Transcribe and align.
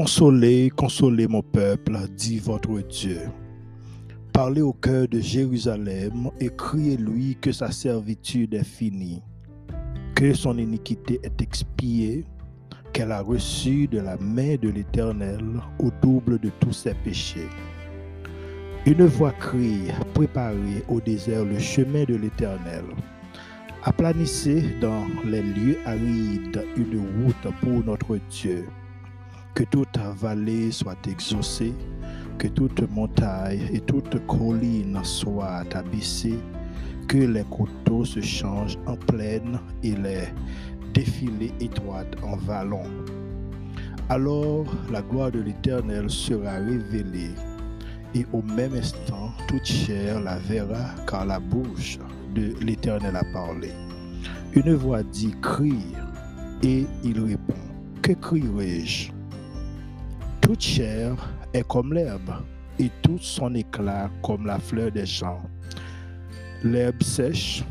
Consolez, 0.00 0.70
consolez 0.74 1.28
mon 1.28 1.42
peuple, 1.42 1.92
dit 2.16 2.38
votre 2.38 2.80
Dieu. 2.88 3.20
Parlez 4.32 4.62
au 4.62 4.72
cœur 4.72 5.06
de 5.06 5.20
Jérusalem 5.20 6.30
et 6.40 6.48
criez-lui 6.48 7.36
que 7.38 7.52
sa 7.52 7.70
servitude 7.70 8.54
est 8.54 8.64
finie, 8.64 9.22
que 10.14 10.32
son 10.32 10.56
iniquité 10.56 11.20
est 11.22 11.42
expiée, 11.42 12.24
qu'elle 12.94 13.12
a 13.12 13.20
reçu 13.20 13.88
de 13.88 13.98
la 13.98 14.16
main 14.16 14.56
de 14.56 14.70
l'Éternel 14.70 15.44
au 15.78 15.90
double 16.00 16.38
de 16.38 16.50
tous 16.60 16.72
ses 16.72 16.94
péchés. 16.94 17.50
Une 18.86 19.04
voix 19.04 19.32
crie, 19.32 19.88
préparez 20.14 20.82
au 20.88 20.98
désert 21.02 21.44
le 21.44 21.58
chemin 21.58 22.04
de 22.04 22.14
l'Éternel. 22.14 22.84
Aplanissez 23.84 24.62
dans 24.80 25.04
les 25.26 25.42
lieux 25.42 25.78
arides 25.84 26.64
une 26.74 27.00
route 27.00 27.54
pour 27.60 27.84
notre 27.84 28.18
Dieu. 28.30 28.64
Que 29.54 29.64
toute 29.64 29.98
vallée 30.16 30.70
soit 30.70 31.06
exaucée, 31.06 31.74
que 32.38 32.48
toute 32.48 32.88
montagne 32.90 33.68
et 33.72 33.80
toute 33.80 34.26
colline 34.26 34.98
soient 35.02 35.64
abaissées, 35.74 36.38
que 37.08 37.18
les 37.18 37.44
coteaux 37.44 38.04
se 38.04 38.20
changent 38.20 38.78
en 38.86 38.96
plaine 38.96 39.58
et 39.82 39.94
les 39.96 40.28
défilés 40.94 41.52
étroites 41.60 42.16
en 42.22 42.36
vallons. 42.36 42.88
Alors 44.08 44.66
la 44.90 45.02
gloire 45.02 45.30
de 45.30 45.40
l'Éternel 45.40 46.08
sera 46.08 46.54
révélée, 46.54 47.34
et 48.14 48.26
au 48.32 48.42
même 48.42 48.74
instant 48.74 49.30
toute 49.46 49.64
chair 49.64 50.20
la 50.20 50.38
verra, 50.38 50.94
car 51.06 51.26
la 51.26 51.38
bouche 51.38 51.98
de 52.34 52.54
l'Éternel 52.60 53.16
a 53.16 53.24
parlé. 53.32 53.70
Une 54.54 54.74
voix 54.74 55.02
dit 55.02 55.34
Crie, 55.42 55.94
et 56.62 56.86
il 57.04 57.20
répond 57.20 57.54
Que 58.02 58.12
crierai-je? 58.12 59.19
Toute 60.50 60.62
chair 60.62 61.14
est 61.54 61.62
comme 61.68 61.94
l'herbe, 61.94 62.32
et 62.80 62.90
tout 63.02 63.20
son 63.20 63.54
éclat 63.54 64.10
comme 64.20 64.46
la 64.46 64.58
fleur 64.58 64.90
des 64.90 65.06
champs. 65.06 65.42
L'herbe 66.64 67.00
sèche, 67.04 67.62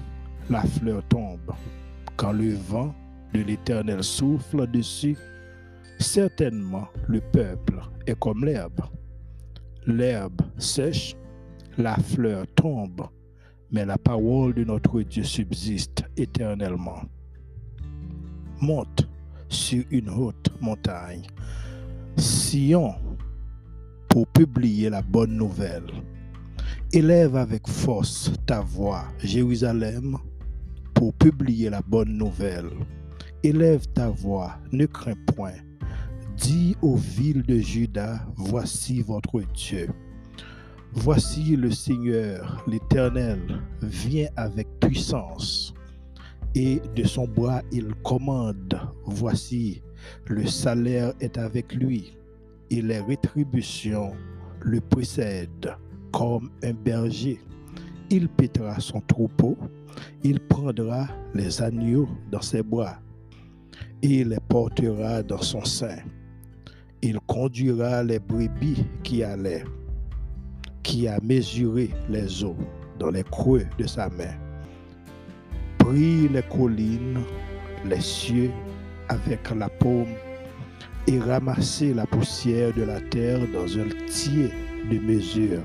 la 0.49 0.61
fleur 0.61 1.03
tombe. 1.09 1.51
Quand 2.15 2.31
le 2.31 2.53
vent 2.53 2.95
de 3.33 3.41
l'Éternel 3.41 4.01
souffle 4.01 4.65
dessus, 4.65 5.17
certainement 5.99 6.87
le 7.09 7.19
peuple 7.19 7.81
est 8.07 8.17
comme 8.17 8.45
l'herbe. 8.45 8.79
L'herbe 9.85 10.41
sèche, 10.57 11.17
la 11.77 11.97
fleur 11.97 12.45
tombe, 12.55 13.09
mais 13.71 13.85
la 13.85 13.97
parole 13.97 14.53
de 14.53 14.63
notre 14.63 15.01
Dieu 15.01 15.25
subsiste 15.25 16.05
éternellement. 16.15 17.01
Monte 18.61 19.05
sur 19.49 19.83
une 19.91 20.09
haute 20.09 20.49
montagne 20.61 21.27
Sion 22.19 22.95
pour 24.09 24.27
publier 24.27 24.89
la 24.89 25.01
bonne 25.01 25.37
nouvelle. 25.37 25.87
Élève 26.91 27.35
avec 27.37 27.67
force 27.67 28.31
ta 28.45 28.59
voix, 28.59 29.05
Jérusalem, 29.19 30.17
pour 30.93 31.13
publier 31.13 31.69
la 31.69 31.81
bonne 31.81 32.17
nouvelle. 32.17 32.69
Élève 33.43 33.85
ta 33.93 34.09
voix, 34.09 34.57
ne 34.73 34.85
crains 34.85 35.13
point. 35.35 35.53
Dis 36.35 36.75
aux 36.81 36.97
villes 36.97 37.43
de 37.43 37.57
Juda, 37.57 38.19
voici 38.35 39.01
votre 39.01 39.41
Dieu. 39.53 39.89
Voici 40.91 41.55
le 41.55 41.71
Seigneur, 41.71 42.63
l'Éternel, 42.67 43.39
vient 43.81 44.27
avec 44.35 44.67
puissance, 44.79 45.73
et 46.55 46.81
de 46.95 47.03
son 47.05 47.27
bras 47.27 47.61
il 47.71 47.93
commande, 48.03 48.79
voici, 49.05 49.81
le 50.27 50.45
salaire 50.45 51.13
est 51.19 51.37
avec 51.37 51.73
lui 51.73 52.13
et 52.69 52.81
les 52.81 52.99
rétributions 52.99 54.13
le 54.61 54.79
précèdent 54.81 55.75
comme 56.11 56.49
un 56.63 56.73
berger. 56.73 57.39
Il 58.09 58.27
pètera 58.27 58.79
son 58.79 59.01
troupeau, 59.01 59.57
il 60.23 60.39
prendra 60.39 61.07
les 61.33 61.61
agneaux 61.61 62.09
dans 62.31 62.41
ses 62.41 62.63
bras 62.63 62.99
et 64.01 64.23
les 64.23 64.39
portera 64.47 65.21
dans 65.23 65.41
son 65.41 65.63
sein. 65.63 65.97
Il 67.01 67.19
conduira 67.27 68.03
les 68.03 68.19
brebis 68.19 68.83
qui 69.03 69.23
allaient, 69.23 69.63
qui 70.83 71.07
a 71.07 71.19
mesuré 71.21 71.91
les 72.09 72.43
eaux 72.43 72.57
dans 72.97 73.09
les 73.09 73.23
creux 73.23 73.65
de 73.77 73.87
sa 73.87 74.09
main. 74.09 74.35
Prit 75.77 76.27
les 76.27 76.43
collines, 76.43 77.19
les 77.85 78.01
cieux 78.01 78.51
avec 79.09 79.49
la 79.55 79.69
paume 79.69 80.13
et 81.07 81.19
ramasser 81.19 81.93
la 81.93 82.05
poussière 82.05 82.73
de 82.73 82.83
la 82.83 83.01
terre 83.01 83.39
dans 83.53 83.77
un 83.77 83.89
tiers 84.07 84.51
de 84.89 84.99
mesure 84.99 85.61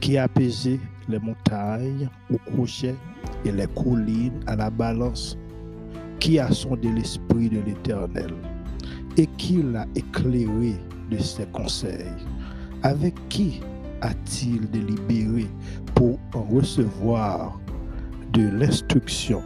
qui 0.00 0.16
apaisait 0.16 0.80
les 1.08 1.18
montagnes 1.18 2.08
au 2.32 2.38
crochet 2.50 2.94
et 3.44 3.52
les 3.52 3.66
collines 3.68 4.40
à 4.46 4.56
la 4.56 4.70
balance, 4.70 5.36
qui 6.20 6.38
a 6.38 6.50
sondé 6.50 6.88
l'esprit 6.90 7.48
de 7.48 7.60
l'Éternel 7.60 8.32
et 9.16 9.26
qui 9.36 9.62
l'a 9.62 9.86
éclairé 9.96 10.74
de 11.10 11.18
ses 11.18 11.46
conseils. 11.46 12.14
Avec 12.82 13.14
qui 13.28 13.60
a-t-il 14.00 14.70
délibéré 14.70 15.46
pour 15.94 16.18
en 16.34 16.42
recevoir 16.42 17.58
de 18.32 18.48
l'instruction? 18.48 19.42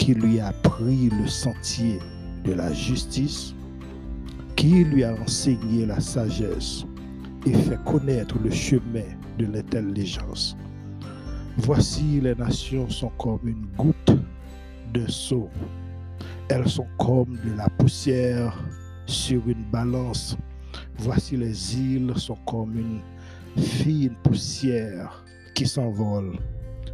Qui 0.00 0.14
lui 0.14 0.40
a 0.40 0.50
pris 0.62 1.10
le 1.10 1.26
sentier 1.26 1.98
de 2.46 2.54
la 2.54 2.72
justice, 2.72 3.54
qui 4.56 4.82
lui 4.82 5.04
a 5.04 5.14
enseigné 5.20 5.84
la 5.84 6.00
sagesse 6.00 6.86
et 7.46 7.52
fait 7.52 7.78
connaître 7.84 8.38
le 8.42 8.50
chemin 8.50 9.04
de 9.38 9.44
l'intelligence. 9.44 10.56
Voici 11.58 12.18
les 12.22 12.34
nations 12.34 12.88
sont 12.88 13.12
comme 13.18 13.40
une 13.44 13.66
goutte 13.76 14.16
de 14.94 15.06
seau. 15.06 15.50
Elles 16.48 16.68
sont 16.68 16.88
comme 16.98 17.36
de 17.44 17.54
la 17.58 17.68
poussière 17.68 18.58
sur 19.04 19.46
une 19.46 19.64
balance. 19.70 20.34
Voici 20.96 21.36
les 21.36 21.78
îles 21.78 22.14
sont 22.16 22.38
comme 22.46 22.74
une 22.74 23.62
fine 23.62 24.14
poussière 24.22 25.22
qui 25.54 25.66
s'envole. 25.66 26.38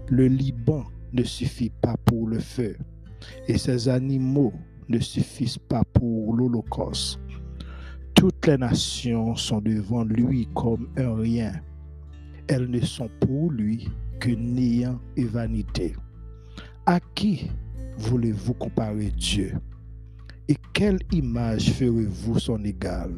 Le 0.08 0.26
Liban 0.26 0.82
ne 1.12 1.22
suffit 1.22 1.70
pas 1.70 1.94
pour 2.04 2.26
le 2.26 2.40
feu 2.40 2.76
et 3.48 3.58
ces 3.58 3.88
animaux 3.88 4.52
ne 4.88 4.98
suffisent 4.98 5.58
pas 5.58 5.82
pour 5.92 6.34
l'Holocauste. 6.34 7.20
Toutes 8.14 8.46
les 8.46 8.56
nations 8.56 9.36
sont 9.36 9.60
devant 9.60 10.04
lui 10.04 10.48
comme 10.54 10.88
un 10.96 11.16
rien. 11.16 11.52
Elles 12.48 12.70
ne 12.70 12.80
sont 12.80 13.10
pour 13.20 13.50
lui 13.50 13.88
que 14.20 14.30
néant 14.30 14.98
et 15.16 15.24
vanité. 15.24 15.94
À 16.86 17.00
qui 17.14 17.50
voulez-vous 17.98 18.54
comparer 18.54 19.10
Dieu? 19.10 19.54
Et 20.48 20.56
quelle 20.72 20.98
image 21.12 21.72
ferez-vous 21.72 22.38
son 22.38 22.64
égal? 22.64 23.12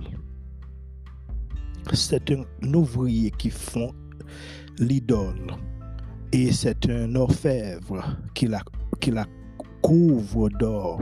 C'est 1.93 2.31
un 2.31 2.75
ouvrier 2.75 3.31
qui 3.31 3.51
fond 3.51 3.93
l'idole 4.79 5.53
et 6.33 6.53
c'est 6.53 6.89
un 6.91 7.15
orfèvre 7.15 8.17
qui 8.35 8.47
la, 8.47 8.63
qui 9.01 9.11
la 9.11 9.27
couvre 9.83 10.49
d'or 10.49 11.01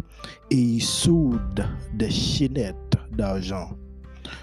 et 0.51 0.57
il 0.57 0.83
soude 0.83 1.65
des 1.95 2.11
chaînettes 2.11 2.97
d'argent. 3.13 3.71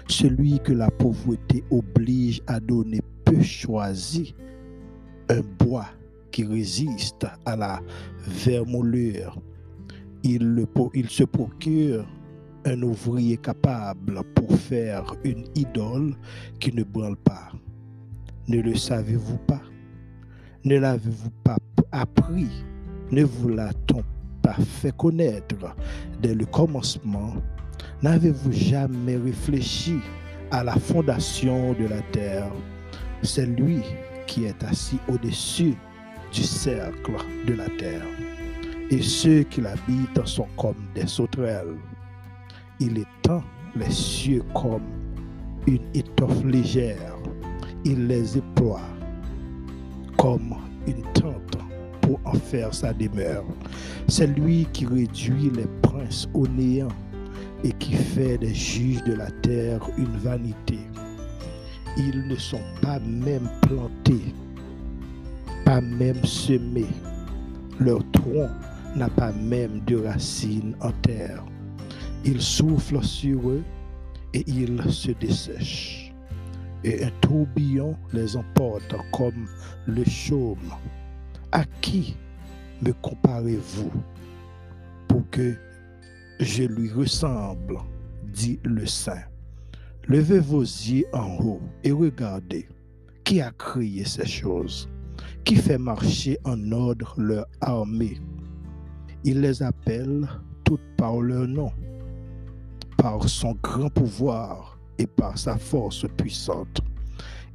Celui 0.08 0.58
que 0.60 0.72
la 0.72 0.90
pauvreté 0.90 1.64
oblige 1.70 2.42
à 2.46 2.60
donner 2.60 3.00
peu 3.24 3.42
choisi 3.42 4.34
un 5.28 5.40
bois 5.58 5.86
qui 6.30 6.44
résiste 6.44 7.26
à 7.46 7.56
la 7.56 7.80
vermoulure. 8.26 9.40
Il, 10.22 10.66
se 11.08 11.24
procure 11.24 12.06
un 12.64 12.82
ouvrier 12.82 13.36
capable 13.36 14.22
pour 14.34 14.56
faire 14.58 15.14
une 15.22 15.44
idole 15.54 16.16
qui 16.58 16.72
ne 16.72 16.82
brûle 16.82 17.16
pas. 17.16 17.52
Ne 18.48 18.60
le 18.60 18.74
savez-vous 18.74 19.38
pas? 19.46 19.62
Ne 20.64 20.78
l'avez-vous 20.78 21.30
pas 21.44 21.58
appris? 21.92 22.48
Ne 23.10 23.22
vous 23.22 23.50
l'a-t-on 23.50 24.02
fait 24.52 24.94
connaître 24.96 25.56
dès 26.20 26.34
le 26.34 26.44
commencement, 26.44 27.34
n'avez-vous 28.02 28.52
jamais 28.52 29.16
réfléchi 29.16 29.96
à 30.50 30.62
la 30.62 30.74
fondation 30.74 31.72
de 31.72 31.86
la 31.86 32.02
terre? 32.12 32.50
C'est 33.22 33.46
lui 33.46 33.80
qui 34.26 34.44
est 34.44 34.62
assis 34.64 34.98
au-dessus 35.08 35.74
du 36.32 36.42
cercle 36.42 37.12
de 37.46 37.54
la 37.54 37.68
terre. 37.78 38.04
Et 38.90 39.00
ceux 39.00 39.44
qui 39.44 39.62
l'habitent 39.62 40.26
sont 40.26 40.48
comme 40.56 40.84
des 40.94 41.06
sauterelles. 41.06 41.76
Il 42.80 42.98
étend 42.98 43.42
les 43.74 43.90
cieux 43.90 44.42
comme 44.52 44.82
une 45.66 45.84
étoffe 45.94 46.44
légère. 46.44 47.16
Il 47.84 48.06
les 48.06 48.36
éploie 48.36 48.80
comme 50.18 50.54
une 50.86 51.02
tente 51.14 51.58
en 52.24 52.34
faire 52.34 52.72
sa 52.74 52.92
demeure. 52.92 53.44
C'est 54.08 54.26
lui 54.26 54.66
qui 54.72 54.86
réduit 54.86 55.50
les 55.50 55.66
princes 55.82 56.28
au 56.34 56.46
néant, 56.46 56.88
et 57.64 57.72
qui 57.72 57.94
fait 57.94 58.38
des 58.38 58.54
juges 58.54 59.02
de 59.04 59.14
la 59.14 59.30
terre 59.30 59.80
une 59.96 60.16
vanité. 60.18 60.78
Ils 61.96 62.28
ne 62.28 62.36
sont 62.36 62.60
pas 62.82 62.98
même 63.00 63.48
plantés, 63.62 64.34
pas 65.64 65.80
même 65.80 66.22
semés. 66.24 66.86
Leur 67.80 68.00
tronc 68.12 68.50
n'a 68.94 69.08
pas 69.08 69.32
même 69.32 69.80
de 69.86 69.96
racines 69.96 70.76
en 70.80 70.92
terre. 71.02 71.42
Ils 72.24 72.40
soufflent 72.40 73.02
sur 73.02 73.50
eux 73.50 73.64
et 74.34 74.44
ils 74.46 74.82
se 74.90 75.12
dessèchent. 75.12 76.12
Et 76.84 77.02
un 77.02 77.10
tourbillon 77.22 77.96
les 78.12 78.36
emporte 78.36 78.94
comme 79.10 79.46
le 79.86 80.04
chaume. 80.04 80.70
À 81.54 81.64
qui 81.80 82.16
me 82.82 82.92
comparez-vous 82.94 83.92
pour 85.06 85.22
que 85.30 85.54
je 86.40 86.64
lui 86.64 86.90
ressemble, 86.90 87.78
dit 88.24 88.58
le 88.64 88.84
Saint. 88.86 89.22
Levez 90.08 90.40
vos 90.40 90.62
yeux 90.62 91.04
en 91.12 91.36
haut 91.36 91.60
et 91.84 91.92
regardez 91.92 92.68
qui 93.22 93.40
a 93.40 93.52
créé 93.52 94.04
ces 94.04 94.26
choses, 94.26 94.90
qui 95.44 95.54
fait 95.54 95.78
marcher 95.78 96.36
en 96.42 96.72
ordre 96.72 97.14
leur 97.18 97.46
armée. 97.60 98.18
Il 99.22 99.40
les 99.40 99.62
appelle 99.62 100.26
toutes 100.64 100.96
par 100.96 101.20
leur 101.20 101.46
nom, 101.46 101.70
par 102.96 103.28
son 103.28 103.56
grand 103.62 103.90
pouvoir 103.90 104.76
et 104.98 105.06
par 105.06 105.38
sa 105.38 105.56
force 105.56 106.04
puissante. 106.16 106.80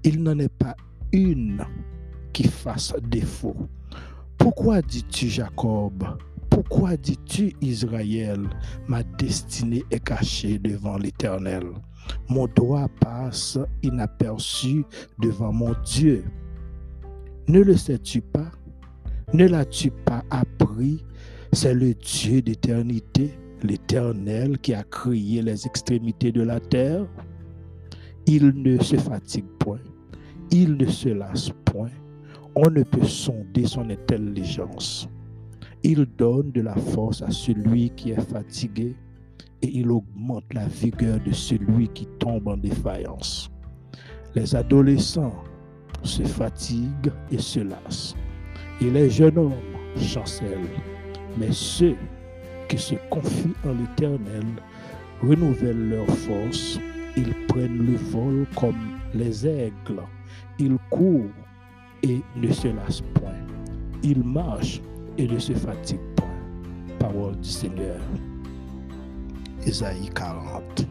Il 0.06 0.24
n'en 0.24 0.40
est 0.40 0.58
pas 0.58 0.78
une 1.12 1.66
qui 2.32 2.48
fasse 2.48 2.94
défaut. 3.04 3.68
Pourquoi 4.40 4.82
dis-tu 4.82 5.28
Jacob? 5.28 6.18
Pourquoi 6.50 6.98
dis-tu, 6.98 7.54
Israël, 7.62 8.50
ma 8.88 9.04
destinée 9.04 9.84
est 9.92 10.04
cachée 10.04 10.58
devant 10.58 10.98
l'Éternel 10.98 11.64
Mon 12.28 12.48
doigt 12.48 12.90
passe 13.00 13.60
inaperçu 13.84 14.84
devant 15.20 15.54
mon 15.54 15.76
Dieu. 15.86 16.24
Ne 17.48 17.62
le 17.62 17.78
sais-tu 17.78 18.22
pas? 18.22 18.52
Ne 19.34 19.48
l'as-tu 19.48 19.92
pas 19.92 20.24
appris? 20.32 21.06
C'est 21.54 21.74
le 21.74 21.94
Dieu 21.94 22.42
d'éternité, 22.42 23.38
l'Éternel 23.62 24.58
qui 24.60 24.74
a 24.74 24.84
créé 24.84 25.42
les 25.42 25.66
extrémités 25.66 26.32
de 26.32 26.42
la 26.42 26.60
terre. 26.60 27.06
Il 28.26 28.48
ne 28.48 28.82
se 28.82 28.96
fatigue 28.96 29.48
point, 29.60 29.82
il 30.52 30.78
ne 30.78 30.86
se 30.86 31.10
lasse 31.10 31.52
point. 31.66 31.90
On 32.62 32.70
ne 32.72 32.84
peut 32.84 33.06
sonder 33.06 33.66
son 33.66 33.90
intelligence. 33.90 35.08
Il 35.82 36.06
donne 36.18 36.52
de 36.52 36.60
la 36.60 36.76
force 36.76 37.22
à 37.22 37.32
celui 37.32 37.90
qui 37.92 38.12
est 38.12 38.30
fatigué 38.34 38.98
et 39.62 39.68
il 39.68 39.90
augmente 39.90 40.44
la 40.54 40.66
vigueur 40.68 41.22
de 41.26 41.32
celui 41.32 41.88
qui 41.88 42.06
tombe 42.20 42.50
en 42.50 42.58
défaillance. 42.58 43.50
Les 44.36 44.54
adolescents 44.54 45.42
se 46.04 46.24
fatiguent 46.24 47.14
et 47.32 47.38
se 47.38 47.62
lassent, 47.62 48.14
et 48.82 48.90
les 48.90 49.10
jeunes 49.10 49.38
hommes 49.38 49.54
chancellent. 49.96 50.68
Mais 51.38 51.54
ceux 51.54 51.96
qui 52.68 52.78
se 52.78 52.96
confient 53.10 53.56
en 53.66 53.72
l'Éternel 53.72 54.44
renouvellent 55.24 55.92
leur 55.92 56.10
force, 56.10 56.78
ils 57.16 57.34
prennent 57.48 57.86
le 57.86 57.96
vol 57.96 58.46
comme 58.58 58.98
les 59.14 59.48
aigles, 59.48 60.04
ils 60.60 60.78
courent 60.90 61.39
et 62.04 62.22
ne 62.36 62.52
se 62.52 62.68
lassent 62.68 63.04
point, 63.16 63.34
ils 64.04 64.24
marchent 64.24 64.82
et 65.18 65.28
ne 65.28 65.40
se 65.40 65.54
fatigue 65.54 66.00
pas. 66.16 66.24
Parole 67.00 67.38
du 67.38 67.50
Seigneur. 67.50 68.00
Isaïe 69.66 70.10
40. 70.16 70.88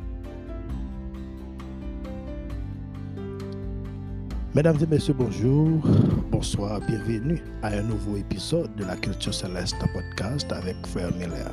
Mesdames 4.54 4.78
et 4.82 4.86
messieurs, 4.86 5.14
bonjour, 5.16 5.80
bonsoir, 6.30 6.80
bienvenue 6.80 7.40
à 7.62 7.68
un 7.68 7.82
nouveau 7.82 8.16
épisode 8.16 8.74
de 8.76 8.84
la 8.84 8.96
Culture 8.96 9.32
Céleste 9.32 9.76
podcast 9.92 10.50
avec 10.52 10.74
Frère 10.86 11.14
Miller. 11.14 11.52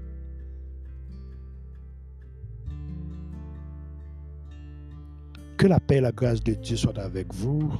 Que 5.61 5.67
la 5.67 5.79
paix 5.79 5.97
et 5.97 6.01
la 6.01 6.11
grâce 6.11 6.43
de 6.43 6.55
Dieu 6.55 6.75
soient 6.75 6.99
avec 6.99 7.31
vous. 7.35 7.71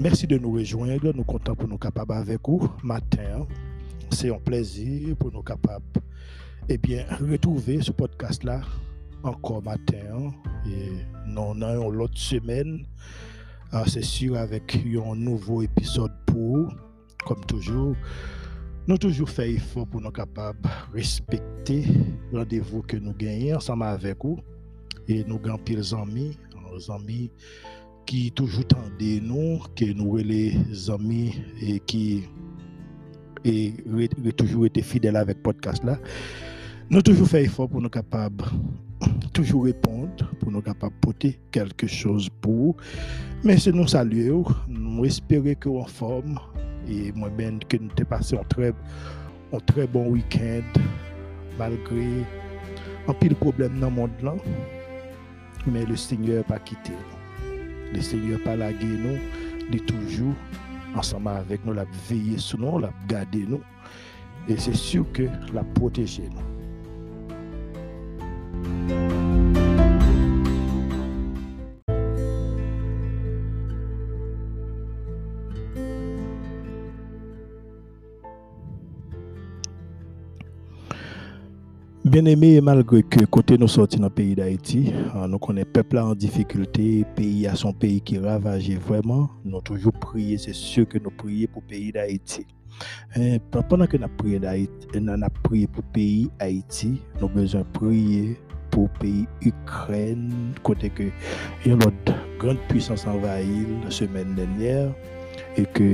Merci 0.00 0.26
de 0.26 0.36
nous 0.36 0.50
rejoindre. 0.50 1.12
Nous 1.14 1.22
comptons 1.22 1.54
pour 1.54 1.68
nous 1.68 1.78
capables 1.78 2.14
avec 2.14 2.40
vous 2.44 2.68
matin. 2.82 3.46
C'est 4.10 4.34
un 4.34 4.40
plaisir 4.40 5.14
pour 5.14 5.30
nous 5.32 5.44
capables 5.44 5.84
eh 6.68 6.76
bien, 6.76 7.04
retrouver 7.20 7.80
ce 7.80 7.92
podcast-là 7.92 8.62
encore 9.22 9.62
matin. 9.62 10.32
Et 10.66 10.90
nous 11.24 11.54
avons 11.64 11.88
l'autre 11.88 12.18
semaine. 12.18 12.84
Ah, 13.70 13.84
c'est 13.86 14.02
sûr 14.02 14.36
avec 14.36 14.76
un 14.86 15.14
nouveau 15.14 15.62
épisode 15.62 16.14
pour 16.26 16.74
comme 17.24 17.44
toujours. 17.44 17.94
Nous 18.88 18.98
toujours 18.98 19.30
fait 19.30 19.52
effort 19.52 19.86
pour 19.86 20.00
nous 20.00 20.10
capables 20.10 20.68
respecter 20.92 21.84
rendez-vous 22.32 22.82
que 22.82 22.96
nous 22.96 23.14
gagnons 23.14 23.58
ensemble 23.58 23.84
avec 23.84 24.16
vous. 24.24 24.40
Et 25.08 25.24
nous 25.24 25.40
avons 25.44 25.58
pile 25.58 25.82
amis, 25.92 26.36
amis 26.88 27.30
qui 28.06 28.30
toujours 28.32 28.66
tendent 28.66 29.20
nous, 29.22 29.60
qui 29.74 29.94
nous 29.94 30.16
les 30.16 30.54
amis 30.90 31.34
et 31.60 31.80
qui 31.80 32.24
et, 33.44 33.72
toujours 34.36 34.66
été 34.66 34.82
fidèles 34.82 35.16
avec 35.16 35.42
podcast 35.42 35.82
là. 35.84 35.98
Nous 36.90 37.02
toujours 37.02 37.28
fait 37.28 37.44
effort 37.44 37.68
pour 37.68 37.80
nous 37.80 37.90
capables 37.90 38.44
toujours 39.32 39.64
répondre, 39.64 40.28
pour 40.40 40.50
nous 40.50 40.62
capables 40.62 40.94
porter 41.00 41.38
quelque 41.50 41.86
chose 41.86 42.28
pour. 42.40 42.76
Mais 43.44 43.56
c'est 43.56 43.72
nous 43.72 43.86
saluer, 43.86 44.32
nous 44.68 45.04
espérer 45.04 45.54
que 45.54 45.68
en 45.68 45.84
forme 45.84 46.38
et 46.88 47.12
moi 47.12 47.30
même 47.30 47.60
que 47.60 47.76
nous 47.76 47.90
avons 47.96 48.08
passé 48.08 48.36
un 48.36 48.44
très, 48.44 48.72
un 49.52 49.60
très 49.60 49.86
bon 49.86 50.08
week-end 50.08 50.62
malgré 51.58 52.24
un 53.06 53.14
pile 53.14 53.34
problème 53.36 53.78
dans 53.78 53.90
le 53.90 53.94
monde 53.94 54.10
là 54.22 54.34
mais 55.66 55.84
le 55.84 55.96
Seigneur 55.96 56.44
pas 56.44 56.58
quitté 56.58 56.92
nous. 56.92 57.94
Le 57.94 58.00
Seigneur 58.00 58.40
pas 58.42 58.56
lagué 58.56 58.86
nous, 58.86 59.18
il 59.68 59.76
est 59.76 59.86
toujours 59.86 60.34
ensemble 60.94 61.28
avec 61.28 61.64
nous, 61.64 61.72
la 61.72 61.84
veiller 62.08 62.38
sur 62.38 62.58
nous, 62.58 62.78
la 62.78 62.90
garder 63.06 63.44
nous. 63.46 63.60
Et 64.48 64.56
c'est 64.56 64.76
sûr 64.76 65.04
que 65.12 65.24
la 65.52 65.62
protéger 65.62 66.28
nous. 66.30 66.38
Bien-aimés, 82.08 82.62
malgré 82.62 83.02
que 83.02 83.26
côté 83.26 83.58
nous 83.58 83.68
sortis 83.68 83.98
dans 83.98 84.04
le 84.04 84.10
pays 84.10 84.34
d'Haïti, 84.34 84.90
hein, 85.14 85.28
nous 85.28 85.38
connaissons 85.38 85.68
peuple 85.74 85.98
en 85.98 86.14
difficulté, 86.14 87.04
pays 87.14 87.46
à 87.46 87.54
son 87.54 87.74
pays 87.74 88.00
qui 88.00 88.18
ravagé 88.18 88.76
vraiment, 88.76 89.28
nous 89.44 89.56
avons 89.56 89.60
toujours 89.60 89.92
prié, 89.92 90.38
c'est 90.38 90.54
sûr 90.54 90.88
que 90.88 90.96
nous 90.96 91.10
prions 91.10 91.48
pour 91.52 91.62
le 91.66 91.68
pays 91.68 91.92
d'Haïti. 91.92 92.46
Hein, 93.14 93.36
pendant 93.68 93.86
que 93.86 93.98
nous 93.98 94.08
prié, 94.16 94.40
prié 95.42 95.66
pour 95.66 95.82
le 95.84 95.92
pays 95.92 96.30
Haïti, 96.38 96.98
nous 97.20 97.26
avons 97.26 97.34
besoin 97.34 97.60
de 97.60 97.78
prier 97.78 98.40
pour 98.70 98.88
le 98.94 98.98
pays 99.00 99.26
Ukraine, 99.42 100.54
côté 100.62 100.88
que 100.88 101.10
une 101.66 101.78
grande 102.38 102.58
puissance 102.70 103.06
envahie 103.06 103.66
la 103.84 103.90
semaine 103.90 104.34
dernière 104.34 104.94
e 105.58 105.64
ke 105.74 105.90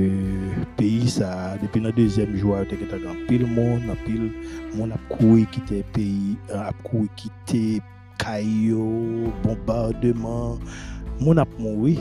peyi 0.77 1.09
sa 1.09 1.57
depi 1.61 1.81
nan 1.81 1.95
dezem 1.97 2.37
jwa 2.37 2.61
yo 2.61 2.69
teke 2.69 2.85
tagan 2.91 3.17
pil 3.25 3.47
moun 3.49 3.89
apil 3.89 4.29
moun 4.77 4.93
ap 4.93 5.01
kouye 5.09 5.49
kite 5.49 5.81
peyi 5.97 6.37
euh, 6.53 6.69
ap 6.69 6.77
kouye 6.85 7.09
kite 7.17 7.81
kayo 8.21 8.85
bombardeman 9.41 10.61
moun 11.19 11.41
ap 11.41 11.49
moui. 11.57 11.97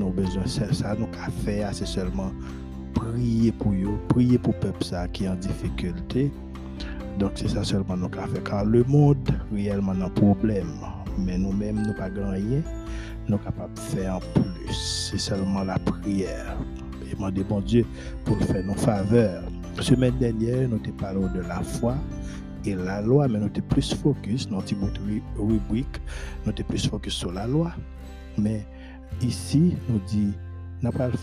Nou 0.00 0.12
bezon 0.16 0.46
se 0.48 0.64
sa 0.72 0.94
nou 0.96 1.10
ka 1.12 1.28
fe 1.42 1.60
a 1.66 1.72
se 1.76 1.84
selman 1.88 2.32
priye 2.96 3.52
pou 3.60 3.76
yo 3.76 3.98
priye 4.12 4.38
pou 4.40 4.56
pep 4.62 4.78
sa 4.86 5.04
ki 5.12 5.28
an 5.28 5.40
difikulte. 5.44 6.30
Donk 7.20 7.36
se 7.36 7.50
sa 7.52 7.64
selman 7.66 8.00
nou 8.00 8.12
ka 8.12 8.24
fe 8.32 8.40
kan 8.46 8.70
le 8.72 8.84
moun 8.88 9.20
riyelman 9.52 10.00
nan 10.00 10.14
problem 10.16 10.70
men 11.18 11.42
nou 11.44 11.52
men 11.52 11.82
nou 11.82 11.92
pa 11.98 12.08
ganyen 12.12 12.64
nou 13.28 13.36
kapap 13.44 13.74
fe 13.90 14.08
an 14.08 14.24
plus. 14.32 14.80
Se 15.12 15.20
selman 15.20 15.68
la 15.68 15.76
priyer 15.84 16.54
Et 17.12 17.14
demander 17.14 17.44
bon 17.44 17.60
Dieu 17.60 17.84
pour 18.24 18.38
faire 18.38 18.64
nos 18.64 18.74
faveurs. 18.74 19.44
Semaine 19.80 20.16
dernière, 20.18 20.66
nous 20.68 20.76
avons 20.76 20.96
parlé 20.96 21.20
de 21.34 21.40
la 21.46 21.60
foi 21.60 21.94
et 22.64 22.74
la 22.74 23.02
loi, 23.02 23.28
mais 23.28 23.38
nous 23.38 23.50
sommes 23.54 23.64
plus 23.68 23.94
focus 23.94 24.48
dans 24.48 24.56
notre 24.56 24.74
rubrique, 25.36 26.00
nous 26.46 26.52
sommes 26.56 26.66
plus 26.66 26.88
focus 26.88 27.12
sur 27.12 27.32
la 27.32 27.46
loi. 27.46 27.72
Mais 28.38 28.66
ici, 29.20 29.76
nous 29.90 30.00
dit, 30.06 30.32
n'a 30.82 30.90
pas 30.90 31.08
le 31.08 31.14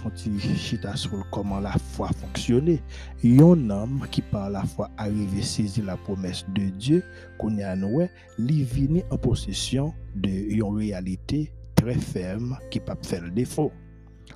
chita 0.55 0.95
sur 0.95 1.27
comment 1.31 1.59
la 1.59 1.71
foi 1.71 2.09
fonctionnait. 2.09 2.83
Un 3.23 3.69
homme 3.71 4.05
qui 4.11 4.21
par 4.21 4.51
la 4.51 4.63
foi 4.63 4.91
arrivé 4.95 5.41
saisir 5.41 5.85
la 5.85 5.97
promesse 5.97 6.45
de 6.53 6.69
Dieu, 6.69 7.03
qu'on 7.39 7.57
a 7.57 7.75
nous, 7.75 8.07
il 8.37 9.03
en 9.09 9.17
possession 9.17 9.93
de 10.15 10.29
une 10.29 10.77
réalité 10.77 11.51
très 11.73 11.95
ferme 11.95 12.59
qui 12.69 12.79
peut 12.79 12.93
faire 13.01 13.23
le 13.23 13.31
défaut. 13.31 13.71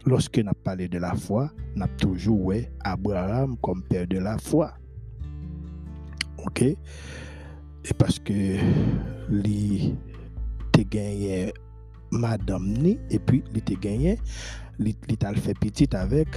Lorsque 0.05 0.37
nous 0.37 0.51
parlé 0.63 0.87
de 0.87 0.99
la 0.99 1.13
foi, 1.15 1.51
nous 1.75 1.83
avons 1.83 1.97
toujours 1.97 2.53
Abraham 2.83 3.55
comme 3.61 3.83
père 3.83 4.07
de 4.07 4.17
la 4.19 4.37
foi. 4.37 4.73
OK? 6.45 6.61
Et 6.61 6.77
parce 7.97 8.19
que 8.19 8.57
lui 9.29 9.95
te 10.71 10.81
gagné 10.81 11.53
madame 12.11 12.73
ni 12.73 12.99
et 13.09 13.19
puis 13.19 13.43
il 13.53 13.61
te 13.61 13.73
gagné 13.73 14.19
il 14.79 14.95
t'a 15.17 15.33
fait 15.33 15.57
petite 15.57 15.93
avec 15.95 16.27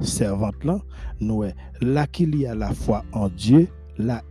servante 0.00 0.64
là 0.64 0.78
nous 1.20 1.44
là 1.80 2.06
qu'il 2.06 2.36
y 2.36 2.46
a 2.46 2.54
la 2.54 2.72
foi 2.72 3.04
en 3.12 3.28
Dieu 3.28 3.68
là 3.98 4.22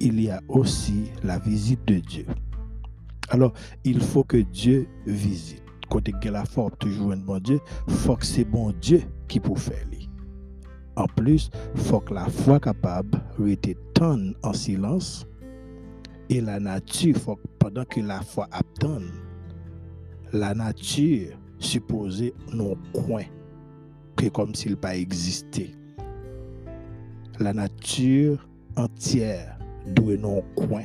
il 0.00 0.20
y 0.20 0.30
a 0.30 0.40
aussi 0.48 1.04
la 1.22 1.38
visite 1.38 1.86
de 1.86 1.96
Dieu 1.96 2.26
alors 3.28 3.52
il 3.84 4.00
faut 4.00 4.24
que 4.24 4.38
Dieu 4.38 4.88
visite 5.06 5.61
côté 5.92 6.12
que 6.20 6.28
la 6.30 6.44
foi 6.44 6.70
toujours 6.78 7.12
un 7.12 7.18
bon 7.18 7.38
Dieu 7.38 7.60
faut 7.86 8.16
que 8.16 8.24
c'est 8.26 8.44
bon 8.44 8.72
Dieu 8.80 9.02
qui 9.28 9.40
peut 9.40 9.54
faire 9.54 9.86
en 10.96 11.06
plus, 11.06 11.50
faut 11.74 12.00
que 12.00 12.12
la 12.12 12.26
foi 12.26 12.60
capable 12.60 13.18
rester 13.38 13.76
tonne 13.94 14.34
en 14.42 14.52
silence. 14.52 15.26
Et 16.28 16.40
la 16.40 16.60
nature, 16.60 17.16
faut 17.16 17.38
pendant 17.58 17.84
que 17.84 18.00
la 18.00 18.20
foi 18.20 18.48
attend, 18.52 19.00
la 20.32 20.54
nature 20.54 21.36
supposée 21.58 22.34
non 22.52 22.76
coin, 22.92 23.24
que 24.16 24.28
comme 24.28 24.54
s'il 24.54 24.76
pas 24.76 24.96
existé. 24.96 25.74
La 27.38 27.52
nature 27.52 28.46
entière 28.76 29.58
doit 29.86 30.16
non 30.16 30.42
coin. 30.54 30.84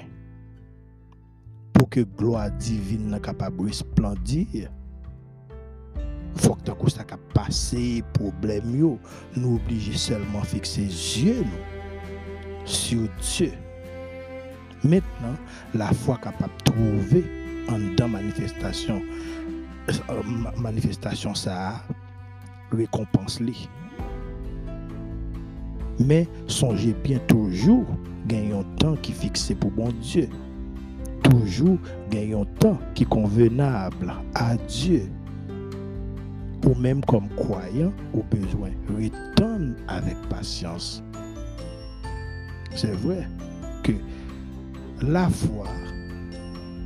Pour 1.74 1.90
que 1.90 2.02
gloire 2.02 2.52
divine 2.52 3.10
soit 3.10 3.20
capable 3.20 3.58
de 3.58 3.64
resplendir, 3.66 4.72
Fok 6.38 6.60
ta 6.68 6.76
kous 6.78 6.94
ta 6.98 7.06
ka 7.08 7.18
pase 7.34 8.04
problem 8.18 8.76
yo, 8.78 8.92
nou 9.38 9.58
oblije 9.58 9.98
selman 9.98 10.46
fikse 10.46 10.84
zye 10.94 11.40
nou, 11.42 11.64
sou 12.68 13.08
Diyo. 13.22 13.50
Mètnen, 14.86 15.34
la 15.74 15.90
fwa 16.04 16.20
kapap 16.22 16.54
trouve 16.68 17.24
an 17.74 17.90
dan 17.98 18.14
manifestasyon, 18.14 19.02
euh, 19.90 20.36
manifestasyon 20.62 21.34
sa, 21.36 21.58
rekompans 22.76 23.40
li. 23.42 23.56
Mè, 25.98 26.28
sonje 26.46 26.94
bien 27.02 27.24
toujou 27.32 27.98
gen 28.30 28.52
yon 28.52 28.76
tan 28.78 29.00
ki 29.02 29.16
fikse 29.18 29.58
pou 29.58 29.74
bon 29.74 29.96
Diyo. 30.04 30.28
Toujou 31.26 31.80
gen 32.14 32.36
yon 32.36 32.58
tan 32.62 32.78
ki 32.94 33.10
konvenable 33.10 34.14
a 34.38 34.52
Diyo. 34.68 35.08
Ou 36.66 36.76
même 36.76 37.04
comme 37.06 37.30
croyant, 37.30 37.94
au 38.14 38.24
besoin 38.24 38.72
retourne 38.90 39.76
avec 39.88 40.16
patience. 40.30 41.04
C'est 42.76 42.96
vrai 42.96 43.28
que 43.84 43.94
la 45.02 45.30
foi, 45.30 45.68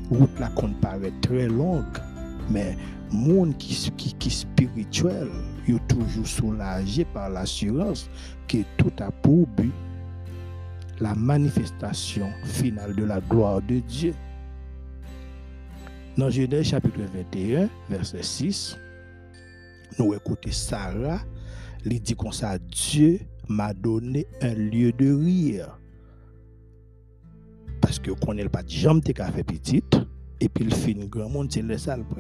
route 0.10 0.40
la 0.40 0.50
qu'on 0.50 0.74
paraît 0.74 1.14
très 1.22 1.48
longue, 1.48 1.86
mais 2.50 2.78
monde 3.12 3.58
qui, 3.58 3.92
qui, 3.98 4.14
qui 4.14 4.30
spirituel, 4.30 5.30
est 5.68 5.88
toujours 5.88 6.28
soulagé 6.28 7.06
par 7.06 7.30
l'assurance 7.30 8.10
que 8.48 8.58
tout 8.78 8.92
a 9.00 9.12
pour 9.12 9.48
but 9.48 9.72
la 11.00 11.16
manifestation 11.16 12.30
finale 12.44 12.96
de 12.96 13.04
la 13.04 13.20
gloire 13.22 13.62
de 13.62 13.80
Dieu. 13.80 14.14
Dans 16.18 16.30
Genèse 16.30 16.68
chapitre 16.68 17.00
21, 17.34 17.70
verset 17.90 18.22
6, 18.22 18.78
nous 20.00 20.14
écoutons 20.14 20.52
Sarah, 20.52 21.20
il 21.86 22.02
dit 22.02 22.16
comme 22.16 22.32
ça, 22.32 22.58
Dieu 22.58 23.20
m'a 23.48 23.74
donné 23.74 24.26
un 24.42 24.54
lieu 24.54 24.92
de 24.92 25.14
rire. 25.14 25.78
Parce 27.82 28.00
que 28.00 28.12
qu'on 28.12 28.34
n'est 28.34 28.48
pas 28.48 28.64
jamais 28.68 29.02
te 29.02 29.14
fait 29.14 29.44
petite, 29.44 29.98
et 30.40 30.50
puis 30.50 30.70
fait 30.72 30.92
une 30.92 31.06
grand 31.06 31.30
monde, 31.30 31.52
c'est 31.52 31.62
le 31.62 31.78
sale 31.78 32.04
pour 32.04 32.18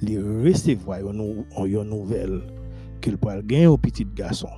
les 0.00 0.18
recevoir 0.18 1.00
une 1.00 1.82
nouvelle 1.84 2.42
qu'il 3.00 3.16
pourra 3.16 3.40
gagner 3.42 3.66
au 3.66 3.76
petit 3.76 4.04
garçon. 4.04 4.48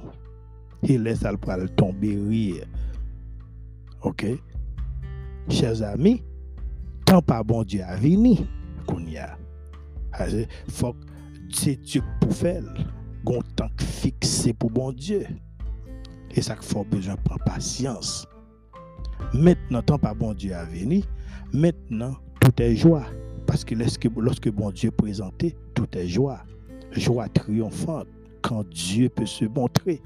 Il 0.83 1.03
laisse 1.03 1.21
ça 1.21 1.37
pour 1.37 1.55
tomber 1.77 2.17
rire. 2.17 2.65
OK? 4.03 4.27
Chers 5.49 5.83
amis, 5.83 6.23
tant 7.05 7.23
pas 7.23 7.43
bon 7.43 7.65
Dieu 7.65 7.83
a 7.83 7.97
venu 7.97 8.37
qu'on 8.87 9.05
y 9.07 9.17
a. 9.17 9.37
Faut 10.69 10.95
c'est 11.53 11.77
Dieu 11.77 12.03
pour 12.21 12.33
faire. 12.33 12.63
Gon 13.25 13.43
temps 13.57 13.71
fixé 13.79 14.53
pour 14.53 14.71
bon 14.71 14.93
Dieu. 14.93 15.27
Et 16.35 16.43
ça 16.43 16.57
faut 16.57 16.85
besoin 16.85 17.15
de 17.15 17.21
prendre 17.21 17.45
patience. 17.45 18.27
Maintenant, 19.35 19.83
tant 19.83 19.99
pas 19.99 20.15
bon 20.15 20.35
Dieu 20.35 20.55
a 20.55 20.65
venu, 20.65 21.03
maintenant 21.53 22.15
tout. 22.41 22.63
Parce 23.47 23.65
que 23.65 23.75
lorsque, 23.75 24.09
lorsque 24.17 24.51
bon 24.51 24.71
Dieu 24.71 24.89
est 24.89 24.93
présenté, 24.93 25.57
tout 25.75 25.89
est 25.97 26.07
joie. 26.07 26.41
Joie 26.93 27.29
triomphante 27.29 28.07
quand 28.43 28.69
Dieu 28.69 29.09
peut 29.09 29.27
se 29.27 29.45
montrer. 29.45 30.01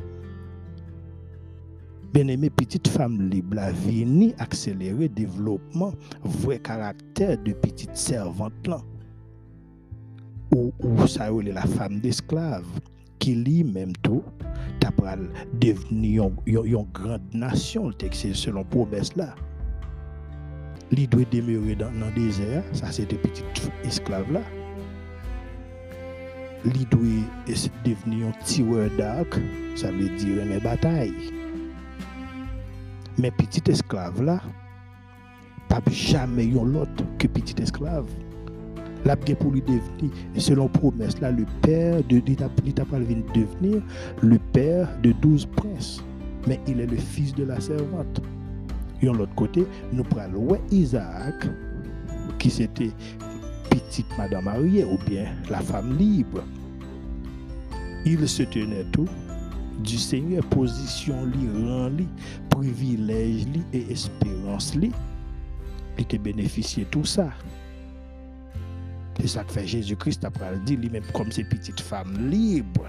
Bien-aimé, 2.12 2.50
petite 2.50 2.88
femme 2.88 3.28
libre, 3.30 3.56
la 3.56 3.72
venu 3.72 4.32
accélérer 4.38 5.04
le 5.04 5.08
développement, 5.08 5.92
vrai 6.22 6.58
caractère 6.58 7.38
de 7.42 7.52
petite 7.52 7.96
servante 7.96 8.66
là 8.66 8.82
ou, 10.54 10.72
ou 10.80 10.96
la 11.42 11.62
femme 11.62 12.00
d'esclave 12.00 12.66
qui 13.18 13.34
lui 13.34 13.64
même 13.64 13.92
tout 14.02 14.22
t'as 14.80 14.90
devenir 15.60 16.30
une 16.46 16.86
grande 16.92 17.22
nation 17.32 17.90
selon 18.34 18.64
promesse 18.64 19.14
là. 19.16 19.34
Il 20.90 21.08
doit 21.08 21.22
demeurer 21.30 21.74
dans 21.74 21.90
le 21.90 22.12
désert 22.14 22.64
ça 22.72 22.90
c'est 22.90 23.06
des 23.06 23.16
petites 23.16 23.72
esclaves 23.84 24.30
là. 24.32 24.42
Il 26.64 26.88
doit 26.88 27.00
devenir 27.84 28.28
un 28.28 28.44
tireur 28.44 28.90
d'arc 28.98 29.40
ça 29.76 29.90
veut 29.90 30.08
dire 30.16 30.42
une 30.42 30.58
bataille. 30.58 31.14
Mais 33.18 33.30
petit 33.30 33.62
esclave 33.70 34.22
là 34.22 34.40
pas 35.68 35.80
jamais 35.90 36.46
yon 36.46 36.64
l'autre 36.64 37.04
que 37.18 37.26
petit 37.26 37.54
esclave 37.62 38.06
la 39.04 39.16
pour 39.16 39.50
lui 39.50 39.62
devenir, 39.62 40.10
selon 40.36 40.68
promesse, 40.68 41.20
là, 41.20 41.30
le 41.30 41.44
père 41.62 42.02
de 42.08 42.20
devenir 42.20 43.82
le 44.22 44.38
père 44.52 44.88
de 45.02 45.12
douze 45.12 45.46
princes. 45.46 46.02
Mais 46.46 46.60
il 46.66 46.80
est 46.80 46.86
le 46.86 46.96
fils 46.96 47.34
de 47.34 47.44
la 47.44 47.60
servante. 47.60 48.20
Et 49.00 49.06
de 49.06 49.10
l'autre 49.12 49.34
côté, 49.34 49.66
nous 49.92 50.04
prenons 50.04 50.56
Isaac, 50.70 51.46
qui 52.38 52.50
c'était 52.50 52.90
petite 53.70 54.06
madame 54.16 54.44
mariée 54.44 54.84
ou 54.84 54.98
bien 55.08 55.26
la 55.50 55.60
femme 55.60 55.96
libre. 55.96 56.42
Il 58.04 58.28
se 58.28 58.42
tenait 58.44 58.84
tout 58.92 59.08
du 59.82 59.96
Seigneur, 59.96 60.44
position 60.46 61.26
li, 61.26 61.66
rang 61.66 61.90
privilège 62.50 63.46
et 63.72 63.92
espérance 63.92 64.74
li. 64.74 64.90
Il 65.98 66.04
te 66.04 66.16
bénéficié 66.16 66.86
tout 66.90 67.04
ça. 67.04 67.30
C'est 69.22 69.28
ça 69.28 69.44
fait 69.44 69.68
Jésus-Christ 69.68 70.24
après 70.24 70.58
dit 70.66 70.76
lui-même 70.76 71.04
comme 71.12 71.30
ces 71.30 71.44
petites 71.44 71.80
femmes 71.80 72.28
libres. 72.28 72.88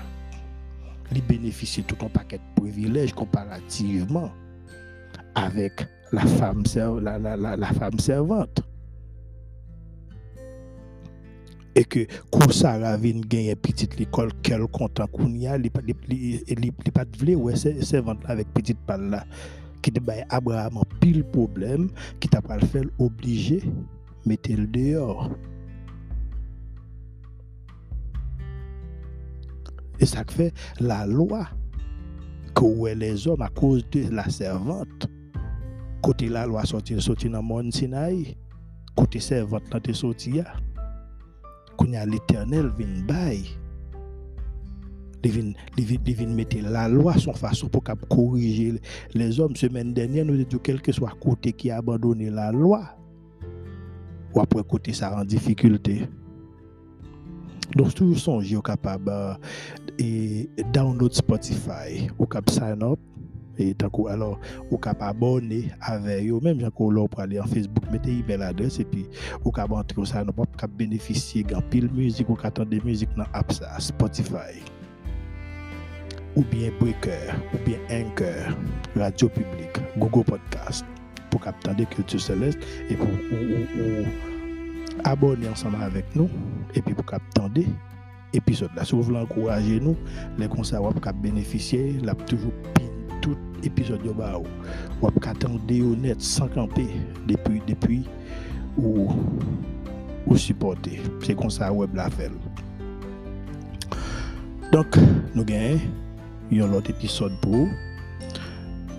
Il 1.11 1.21
bénéficie 1.21 1.83
tout 1.83 2.03
un 2.03 2.09
paquet 2.09 2.39
de 2.39 2.59
privilèges 2.59 3.13
comparativement 3.13 4.31
avec 5.35 5.85
la 6.11 6.25
femme, 6.25 6.63
la, 7.03 7.19
la, 7.19 7.37
la, 7.37 7.67
femme 7.73 7.99
servante. 7.99 8.63
Et 11.75 11.85
que 11.85 12.07
quand 12.31 12.51
Sarah 12.51 12.97
vient 12.97 13.19
gagner 13.19 13.55
petite 13.55 13.99
l'école, 13.99 14.31
quel 14.41 14.65
content 14.65 15.05
qu'on 15.05 15.29
y 15.35 15.45
a, 15.45 15.55
il 15.57 15.69
pas 15.69 15.81
de 15.83 17.35
ouais, 17.35 17.55
servante 17.55 18.23
avec 18.25 18.51
petite 18.55 18.79
balle 18.87 19.11
là, 19.11 19.23
qui 19.83 19.91
te 19.91 19.99
bail 19.99 20.25
Abraham 20.29 20.81
pile 20.99 21.25
problème, 21.25 21.89
qui 22.19 22.27
t'a 22.27 22.41
pas 22.41 22.57
le 22.57 22.65
fait 22.65 22.87
obligé, 22.97 23.61
mettez 24.25 24.55
le 24.55 24.65
dehors. 24.65 25.29
Et 30.03 30.05
ça 30.05 30.25
fait 30.27 30.53
la 30.81 31.05
loi 31.05 31.47
que 32.53 32.93
les 32.93 33.25
hommes 33.25 33.41
à 33.41 33.47
cause 33.47 33.89
de 33.89 34.09
la 34.13 34.27
servante. 34.27 35.07
Côté 36.01 36.27
la 36.27 36.45
loi 36.45 36.65
sorti 36.65 37.01
sorti 37.01 37.29
dans 37.29 37.41
monde 37.41 37.71
Sinaï, 37.71 38.35
côté 38.97 39.21
servante 39.21 39.63
là 39.73 39.79
te 39.79 39.93
sorti 39.93 40.41
Quand 41.77 41.87
l'éternel 42.05 42.69
vient 42.77 43.05
bail 43.07 43.45
il 45.23 45.85
vient 45.85 46.27
mettre 46.27 46.57
la 46.61 46.89
loi 46.89 47.13
son 47.17 47.31
façon 47.31 47.69
pour 47.69 47.81
corriger 48.09 48.81
les 49.13 49.39
hommes. 49.39 49.55
Semaine 49.55 49.93
dernière, 49.93 50.25
nous 50.25 50.35
dit 50.35 50.57
quel 50.61 50.81
que 50.81 50.91
soit 50.91 51.13
côté 51.17 51.53
qui 51.53 51.71
a 51.71 51.77
abandonné 51.77 52.29
la 52.29 52.51
loi, 52.51 52.83
ou 54.35 54.41
après 54.41 54.63
côté 54.63 54.91
ça 54.91 55.17
en 55.17 55.23
difficulté. 55.23 56.09
Donc, 57.75 57.93
toujours 57.93 58.19
songer 58.19 58.59
capable 58.63 59.37
et 59.99 60.49
download 60.71 61.13
Spotify, 61.13 62.09
ou 62.19 62.25
cap 62.25 62.49
sign 62.49 62.83
up, 62.83 62.99
et 63.57 63.75
alors, 64.09 64.39
ou 64.71 64.79
abonner 64.83 65.71
avec 65.81 66.31
même 66.41 66.59
en 67.39 67.45
Facebook, 67.45 67.83
mettez 67.91 68.11
email 68.11 68.41
adresse 68.41 68.79
et 68.79 68.85
puis, 68.85 69.05
ou 69.45 69.51
cap 69.51 69.71
entrer 69.71 70.01
nous 70.01 70.45
cap 70.57 70.71
bénéficier 70.71 71.43
de 71.43 71.55
pile 71.69 71.91
musique, 71.91 72.29
ou 72.29 72.35
cap 72.35 72.59
des 72.67 72.81
musiques 72.81 73.15
dans 73.15 73.25
app 73.33 73.53
Spotify. 73.79 74.59
Ou 76.35 76.43
bien 76.51 76.71
Breaker, 76.79 77.31
ou 77.53 77.57
bien 77.63 77.77
Anchor, 77.91 78.57
Radio 78.95 79.29
Publique, 79.29 79.79
Google 79.97 80.23
Podcast, 80.23 80.83
pour 81.29 81.41
capter 81.41 81.69
et 82.89 82.95
pour 82.95 83.07
abonner 85.03 85.49
ensemble 85.49 85.77
avec 85.81 86.15
nous 86.15 86.29
et 86.75 86.81
puis 86.81 86.93
pour 86.93 87.05
capter 87.05 87.41
des 87.53 87.67
épisodes. 88.33 88.71
Là, 88.75 88.85
si 88.85 88.95
vous 88.95 89.03
voulez 89.03 89.19
encourager 89.19 89.79
nous, 89.79 89.95
les 90.37 90.47
conseils 90.47 90.79
pour 90.79 91.13
bénéficier, 91.13 91.93
là, 92.03 92.13
toujours 92.15 92.53
tout 93.21 93.37
épisode 93.63 94.03
de 94.03 94.11
Bao. 94.11 94.43
Ou 95.01 95.07
attendre 95.07 95.59
au 95.69 95.95
net 95.95 96.21
sans 96.21 96.47
camper 96.47 96.87
depuis, 97.27 97.61
depuis 97.67 98.03
ou, 98.77 99.09
ou 100.27 100.37
supporter. 100.37 101.01
C'est 101.23 101.35
comme 101.35 101.49
ça 101.49 101.71
web 101.71 101.95
la 101.95 102.09
fait. 102.09 102.31
Donc, 104.71 104.97
nous 105.35 105.45
gagnons 105.45 105.79
un 106.51 106.73
autre 106.73 106.89
épisode 106.89 107.33
pour 107.41 107.67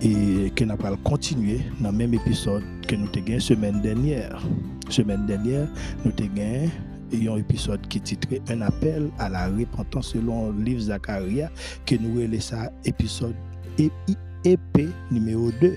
et 0.01 0.51
que 0.55 0.63
nous 0.63 0.75
allons 0.83 0.97
continuer 0.97 1.61
dans 1.79 1.91
le 1.91 1.97
même 1.97 2.13
épisode 2.13 2.63
que 2.87 2.95
nous 2.95 3.07
avons 3.07 3.39
semaine 3.39 3.81
dernière. 3.81 4.41
Semaine 4.89 5.25
dernière, 5.25 5.67
nous 6.03 6.11
avons 6.11 6.33
gagné 6.33 6.69
un 7.13 7.37
épisode 7.37 7.81
qui 7.87 7.99
titré 7.99 8.41
Un 8.49 8.61
appel 8.61 9.09
à 9.19 9.29
la 9.29 9.47
repentance 9.47 10.09
selon 10.09 10.51
le 10.51 10.63
livre 10.63 10.81
Zacharia, 10.81 11.49
que 11.85 11.95
nous 11.95 12.21
avons 12.21 12.39
ça 12.39 12.71
épisode 12.83 13.35
EP 13.77 14.89
numéro 15.11 15.51
2 15.59 15.75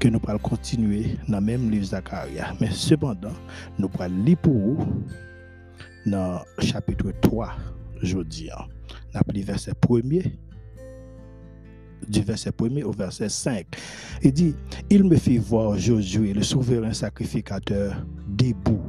que 0.00 0.08
nous 0.08 0.20
allons 0.26 0.38
continuer 0.38 1.16
dans 1.28 1.38
le 1.38 1.44
même 1.44 1.70
livre 1.70 1.84
Zacharia. 1.84 2.54
Mais 2.60 2.70
cependant, 2.72 3.34
nous 3.78 3.88
allons 4.00 4.24
lire 4.24 4.38
pour 4.38 4.54
vous 4.54 5.04
dans 6.06 6.40
chapitre 6.58 7.12
3 7.20 7.52
aujourd'hui. 8.02 8.50
Nous 9.14 9.20
allons 9.20 9.44
verset 9.44 9.72
1 9.88 10.18
du 12.08 12.22
verset 12.22 12.52
1 12.60 12.82
au 12.82 12.92
verset 12.92 13.28
5. 13.28 13.66
Il 14.22 14.32
dit, 14.32 14.54
il 14.90 15.04
me 15.04 15.16
fit 15.16 15.38
voir 15.38 15.76
Josué, 15.78 16.32
le 16.32 16.42
souverain 16.42 16.92
sacrificateur, 16.92 18.04
debout 18.28 18.82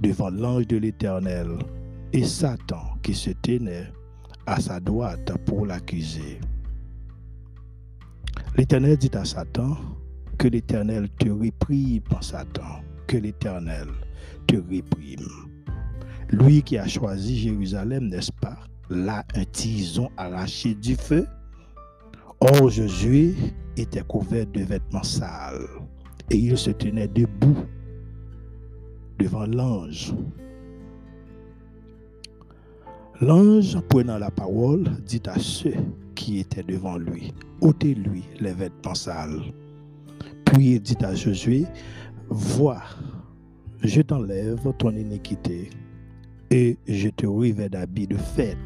devant 0.00 0.30
l'ange 0.30 0.66
de 0.66 0.76
l'Éternel 0.76 1.48
et 2.12 2.24
Satan 2.24 2.82
qui 3.02 3.14
se 3.14 3.30
tenait 3.30 3.90
à 4.46 4.60
sa 4.60 4.80
droite 4.80 5.32
pour 5.46 5.66
l'accuser. 5.66 6.40
L'Éternel 8.56 8.96
dit 8.96 9.10
à 9.14 9.24
Satan, 9.24 9.76
que 10.38 10.48
l'Éternel 10.48 11.08
te 11.18 11.28
réprime, 11.28 12.02
Satan, 12.20 12.82
que 13.06 13.16
l'Éternel 13.16 13.88
te 14.46 14.56
réprime. 14.56 15.26
Lui 16.30 16.62
qui 16.62 16.78
a 16.78 16.86
choisi 16.86 17.38
Jérusalem, 17.38 18.08
n'est-ce 18.08 18.32
pas, 18.40 18.58
là 18.90 19.24
un 19.34 19.44
tison 19.44 20.10
arraché 20.16 20.74
du 20.74 20.96
feu, 20.96 21.26
Or 22.46 22.68
Josué 22.68 23.34
était 23.74 24.02
couvert 24.02 24.44
de 24.48 24.60
vêtements 24.60 25.02
sales 25.02 25.66
et 26.28 26.36
il 26.36 26.58
se 26.58 26.72
tenait 26.72 27.08
debout 27.08 27.56
devant 29.18 29.46
l'ange. 29.46 30.14
L'ange, 33.22 33.80
prenant 33.88 34.18
la 34.18 34.30
parole, 34.30 34.84
dit 35.06 35.22
à 35.24 35.38
ceux 35.38 35.72
qui 36.14 36.40
étaient 36.40 36.62
devant 36.62 36.98
lui, 36.98 37.32
ôtez-lui 37.62 38.24
les 38.38 38.52
vêtements 38.52 38.94
sales. 38.94 39.40
Puis 40.44 40.72
il 40.72 40.82
dit 40.82 40.98
à 41.02 41.14
Josué, 41.14 41.64
vois, 42.28 42.82
je 43.82 44.02
t'enlève 44.02 44.70
ton 44.76 44.90
iniquité 44.90 45.70
et 46.50 46.76
je 46.86 47.08
te 47.08 47.24
revêt 47.24 47.70
d'habits 47.70 48.06
de 48.06 48.18
fête 48.18 48.58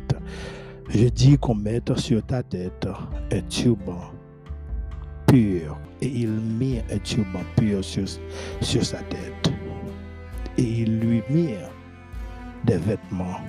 je 0.89 1.09
dis 1.09 1.37
qu'on 1.39 1.55
mette 1.55 1.97
sur 1.99 2.23
ta 2.25 2.43
tête 2.43 2.89
un 3.33 3.41
turban 3.43 4.13
pur. 5.27 5.79
Et 6.01 6.07
il 6.07 6.31
mit 6.31 6.79
un 6.91 6.99
turban 6.99 7.41
pur 7.57 7.85
sur, 7.85 8.09
sa 8.85 8.99
tête. 8.99 9.53
Et 10.57 10.63
il 10.63 11.01
lui 11.01 11.23
mit 11.29 11.55
des 12.65 12.79
vêtements. 12.79 13.41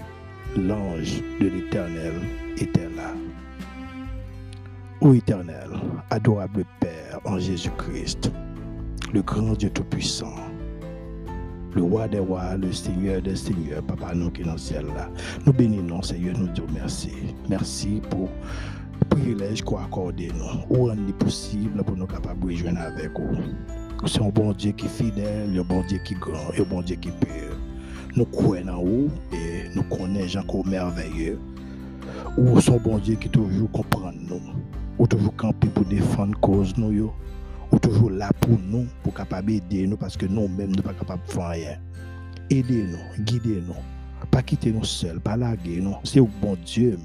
L'ange 0.57 1.21
de 1.39 1.47
l'Éternel 1.47 2.13
était 2.57 2.89
là. 2.95 3.13
Ô 4.99 5.13
Éternel, 5.13 5.69
adorable 6.09 6.65
Père 6.79 7.19
en 7.23 7.37
Jésus-Christ, 7.37 8.31
le 9.13 9.21
grand 9.21 9.53
Dieu 9.53 9.69
Tout-Puissant, 9.69 10.35
le 11.75 11.83
roi 11.83 12.07
des 12.07 12.19
rois, 12.19 12.57
le 12.57 12.71
Seigneur 12.71 13.21
des 13.21 13.35
seigneurs, 13.35 13.83
Papa 13.83 14.13
nous 14.15 14.31
qui 14.31 14.41
est 14.41 14.45
dans 14.45 14.53
le 14.53 14.57
ciel 14.57 14.85
là. 14.95 15.09
Nous 15.45 15.53
bénissons, 15.53 16.01
Seigneur, 16.01 16.37
nous 16.37 16.47
disons 16.47 16.67
merci. 16.73 17.11
Merci 17.49 18.01
pour 18.09 18.29
le 19.01 19.05
privilège 19.09 19.61
qu'on 19.61 19.77
accorde 19.77 20.19
nous. 20.19 20.77
Où 20.77 20.89
est 20.89 21.13
possible 21.19 21.83
pour 21.83 21.95
nous 21.95 22.07
capables 22.07 22.39
de 22.41 22.53
rejoindre 22.53 22.81
avec 22.81 23.11
vous? 23.17 24.07
C'est 24.07 24.21
un 24.21 24.29
bon 24.29 24.53
Dieu 24.53 24.71
qui 24.71 24.85
est 24.85 24.89
fidèle, 24.89 25.57
un 25.59 25.63
bon 25.63 25.83
Dieu 25.87 25.99
qui 26.03 26.13
est 26.13 26.19
grand 26.19 26.51
un 26.57 26.63
bon 26.63 26.81
Dieu 26.81 26.95
qui 26.95 27.09
est 27.09 27.19
pur. 27.19 27.57
Nous 28.15 28.25
croyons 28.25 28.73
en 28.73 28.83
vous 28.83 29.09
et 29.33 29.75
nous 29.75 29.83
connaissons 29.83 30.39
encore 30.39 30.65
merveilleux. 30.65 31.37
Ou 32.37 32.59
son 32.59 32.77
bon 32.77 32.97
Dieu 32.97 33.15
qui 33.15 33.29
toujours 33.29 33.69
comprend 33.71 34.11
nous. 34.11 34.41
Ou 34.97 35.05
toujours 35.05 35.35
camper 35.35 35.67
pour 35.67 35.85
défendre 35.85 36.37
cause 36.39 36.75
nous 36.77 37.11
ou 37.71 37.79
toujours 37.79 38.09
là 38.09 38.29
pour 38.41 38.57
nous, 38.59 38.87
pour 39.03 39.13
capable 39.13 39.51
aider 39.51 39.87
nous, 39.87 39.97
parce 39.97 40.17
que 40.17 40.25
nous-mêmes, 40.25 40.69
nous 40.69 40.77
ne 40.77 40.81
sommes 40.81 40.83
pas 40.83 40.93
capables 40.93 41.25
de 41.27 41.31
faire 41.31 41.49
rien. 41.49 41.79
Aidez-nous, 42.49 43.23
guidez-nous. 43.23 43.75
Pas 44.31 44.41
quitter 44.41 44.71
nous 44.71 44.83
seuls, 44.83 45.19
pas 45.19 45.37
larguer 45.37 45.79
nous. 45.81 45.95
C'est 46.03 46.19
au 46.19 46.29
bon 46.41 46.57
Dieu. 46.65 46.99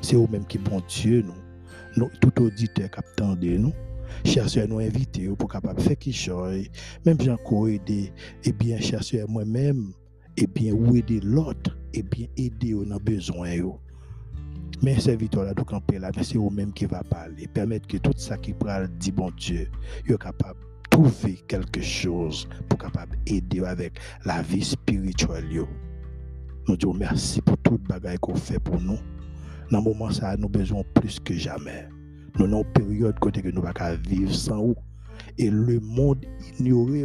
C'est 0.00 0.16
au 0.16 0.26
même 0.28 0.46
qui 0.46 0.58
bon 0.58 0.82
Dieu 0.88 1.22
nous. 1.22 1.34
nous 1.96 2.10
tout 2.20 2.42
auditeur 2.42 2.88
qui 2.90 3.58
nous. 3.58 3.72
Cherchez 4.24 4.66
nous 4.66 4.78
inviter 4.78 5.28
pour 5.28 5.50
capable 5.50 5.80
faire 5.80 5.98
quelque 5.98 6.14
chose. 6.14 6.66
Même 7.04 7.16
j'ai 7.20 7.30
encore 7.30 7.68
aidé, 7.68 8.12
et 8.44 8.48
eh 8.48 8.52
bien 8.52 8.78
cherchez 8.80 9.24
moi-même, 9.26 9.92
et 10.36 10.42
eh 10.42 10.46
bien 10.46 10.72
ou 10.72 10.96
aider 10.96 11.20
l'autre, 11.20 11.76
et 11.94 12.00
eh 12.00 12.02
bien 12.02 12.26
aider 12.36 12.74
aux 12.74 12.84
besoin. 12.98 13.50
Mais 14.82 14.98
serviteur 14.98 15.44
là, 15.44 15.54
tout 15.54 15.64
camper 15.64 15.98
là, 15.98 16.10
c'est 16.22 16.38
vous-même 16.38 16.72
qui 16.72 16.86
va 16.86 17.02
parler. 17.02 17.46
Permettre 17.48 17.86
que 17.86 17.98
tout 17.98 18.14
ça 18.16 18.38
qui 18.38 18.54
parle 18.54 18.88
dit 18.88 19.12
bon 19.12 19.30
Dieu, 19.36 19.68
est 20.06 20.18
capable 20.18 20.58
de 20.60 20.88
trouver 20.88 21.34
quelque 21.46 21.82
chose 21.82 22.48
pour 22.68 22.78
capable 22.78 23.16
aider 23.26 23.62
avec 23.64 23.98
la 24.24 24.40
vie 24.42 24.64
spirituelle. 24.64 25.66
Nous 26.66 26.76
disons 26.76 26.94
merci 26.94 27.42
pour 27.42 27.58
tout 27.58 27.72
le 27.82 27.88
bagage 27.88 28.18
qu'on 28.20 28.34
fait 28.34 28.58
pour 28.58 28.80
nous. 28.80 28.98
Dans 29.70 29.80
ce 29.80 29.84
moment 29.84 30.10
ça, 30.10 30.36
nous 30.36 30.48
besoin 30.48 30.82
plus 30.94 31.20
que 31.20 31.34
jamais. 31.34 31.88
Nous 32.38 32.46
avons 32.46 32.62
une 32.62 32.72
période 32.72 33.18
côté 33.18 33.42
que 33.42 33.48
nous 33.48 33.62
ne 33.62 33.72
pouvons 33.72 33.98
vivre 34.08 34.34
sans 34.34 34.62
vous. 34.62 34.76
Et 35.36 35.50
le 35.50 35.78
monde 35.80 36.24
ignoré, 36.58 37.04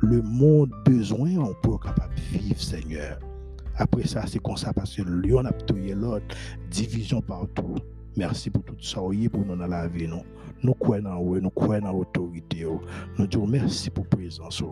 le 0.00 0.22
monde 0.22 0.70
besoin 0.84 1.30
pour 1.62 1.80
capable 1.80 2.14
vivre, 2.30 2.60
Seigneur. 2.60 3.18
Après 3.78 4.06
ça, 4.06 4.24
c'est 4.26 4.42
comme 4.42 4.56
ça 4.56 4.72
parce 4.72 4.96
que 4.96 5.02
Lyon 5.02 5.44
a 5.46 5.52
tué 5.52 5.94
l'autre, 5.94 6.36
division 6.68 7.22
partout. 7.22 7.76
Merci 8.16 8.50
pour 8.50 8.64
tout 8.64 8.74
ça, 8.80 8.96
pour 8.96 9.46
nous 9.46 9.56
dans 9.56 9.66
la 9.66 9.86
vie. 9.86 10.08
Nous, 10.08 10.22
nous 10.62 10.74
croyons 10.74 11.10
en 11.10 11.22
nous 11.22 11.50
croyons 11.50 11.86
en 11.86 11.92
l'autorité. 11.92 12.66
Nous 13.16 13.26
disons 13.26 13.46
merci 13.46 13.90
pour 13.90 14.04
la 14.04 14.16
présence. 14.16 14.62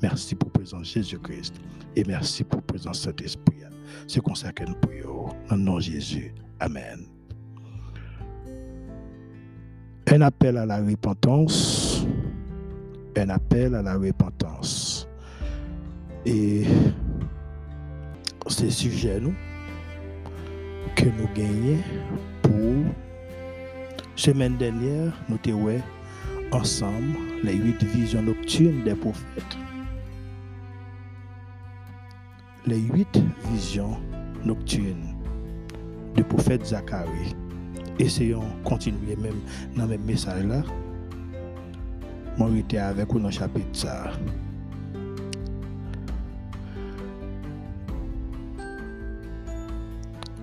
Merci 0.00 0.36
pour 0.36 0.48
la 0.50 0.60
présence 0.60 0.86
Jésus-Christ. 0.86 1.56
Et 1.96 2.04
merci 2.04 2.44
pour 2.44 2.58
la 2.58 2.62
présence 2.62 3.00
Saint-Esprit. 3.00 3.56
C'est 4.06 4.22
comme 4.22 4.36
ça 4.36 4.52
que 4.52 4.64
nous 4.64 4.76
prions. 4.76 5.26
Dans 5.48 5.56
le 5.56 5.62
nom 5.62 5.76
de 5.76 5.80
Jésus. 5.80 6.32
Amen. 6.60 7.06
Un 10.08 10.20
appel 10.20 10.56
à 10.56 10.66
la 10.66 10.78
repentance. 10.78 12.06
Un 13.16 13.28
appel 13.30 13.74
à 13.74 13.82
la 13.82 13.96
repentance. 13.96 15.08
Et 16.24 16.64
c'est 18.48 18.70
sujet 18.70 19.20
nous 19.20 19.34
que 20.94 21.06
nous 21.06 21.28
gagnons 21.34 21.82
pour 22.42 22.52
semaine 24.14 24.56
dernière, 24.56 25.12
nous 25.28 25.38
avons 25.52 25.82
ensemble 26.52 27.16
les 27.42 27.54
huit 27.54 27.82
visions 27.82 28.22
nocturnes 28.22 28.84
des 28.84 28.94
prophètes. 28.94 29.58
Les 32.66 32.78
huit 32.78 33.22
visions 33.52 33.98
nocturnes 34.44 35.14
du 36.14 36.24
prophète 36.24 36.64
Zacharie. 36.66 37.34
Essayons 37.98 38.40
de 38.40 38.68
continuer 38.68 39.16
même 39.16 39.40
dans 39.76 39.82
le 39.84 39.90
même 39.90 40.04
message 40.04 40.44
là. 40.44 40.62
Vous 42.36 42.48
le 42.48 42.62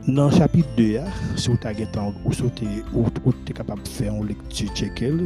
Dans 0.08 0.30
le 0.30 0.36
chapitre 0.36 0.68
2, 0.76 1.00
si 1.38 1.48
vous 1.48 1.58
avez 1.64 1.86
temps, 1.86 2.14
vous 2.26 2.34
êtes 2.34 3.54
capable 3.54 3.84
de 3.84 3.88
faire 3.88 4.14
une 4.14 4.28
lecture 4.28 4.68
check-elle, 4.74 5.26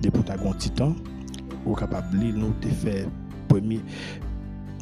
des 0.00 0.10
protagonistes 0.10 0.60
titan, 0.60 0.96
vous 1.66 1.74
êtes 1.74 1.80
capable 1.80 2.10
de 2.12 2.24
lire, 2.24 2.34
nous 2.34 2.46
avons 2.46 2.74
fait 2.76 3.06
premier, 3.46 3.80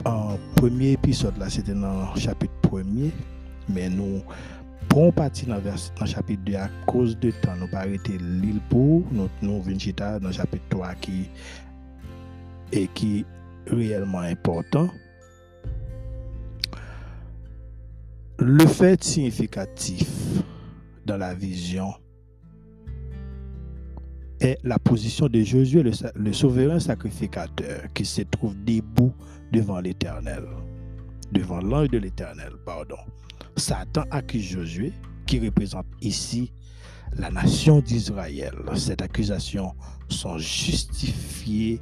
en 0.05 0.37
premier 0.55 0.93
épisode, 0.93 1.37
là, 1.37 1.51
c'était 1.51 1.75
dans 1.75 2.15
le 2.15 2.21
chapitre 2.21 2.55
1er, 2.63 3.11
mais 3.69 3.89
nous, 3.89 4.23
bon 4.89 5.11
partie 5.11 5.47
dans 5.47 5.57
le 5.57 6.07
chapitre 6.07 6.43
2, 6.45 6.55
à 6.55 6.69
cause 6.87 7.19
de 7.19 7.33
temps, 7.33 7.57
nous 7.59 7.67
pas 7.67 7.79
arrêté 7.79 8.13
l'île 8.19 8.61
pour, 8.71 9.03
nous, 9.11 9.29
nous 9.43 9.61
venons 9.63 9.79
dans 10.21 10.29
le 10.29 10.33
chapitre 10.33 10.65
3 10.71 10.95
qui, 11.01 11.29
et 12.71 12.87
qui 12.95 13.19
est 13.67 13.75
réellement 13.75 14.21
important. 14.21 14.89
Le 18.47 18.67
fait 18.67 19.03
significatif 19.03 20.07
dans 21.07 21.17
la 21.17 21.33
vision 21.33 21.95
est 24.39 24.59
la 24.63 24.79
position 24.79 25.29
de 25.29 25.41
Josué, 25.41 25.83
le, 25.83 26.33
souverain 26.35 26.79
sacrificateur, 26.79 27.85
qui 27.95 28.05
se 28.05 28.21
trouve 28.21 28.55
debout 28.63 29.15
devant 29.51 29.81
l'Éternel, 29.81 30.45
devant 31.33 31.63
l'ange 31.63 31.89
de 31.89 31.97
l'Éternel, 31.97 32.53
pardon. 32.67 32.99
Satan 33.57 34.05
accuse 34.11 34.43
Josué, 34.45 34.93
qui 35.27 35.41
représente 35.41 35.87
ici 36.03 36.53
la 37.17 37.31
nation 37.31 37.81
d'Israël. 37.81 38.53
Cette 38.75 39.01
accusation 39.01 39.73
sont 40.11 40.37
justifiées 40.37 41.81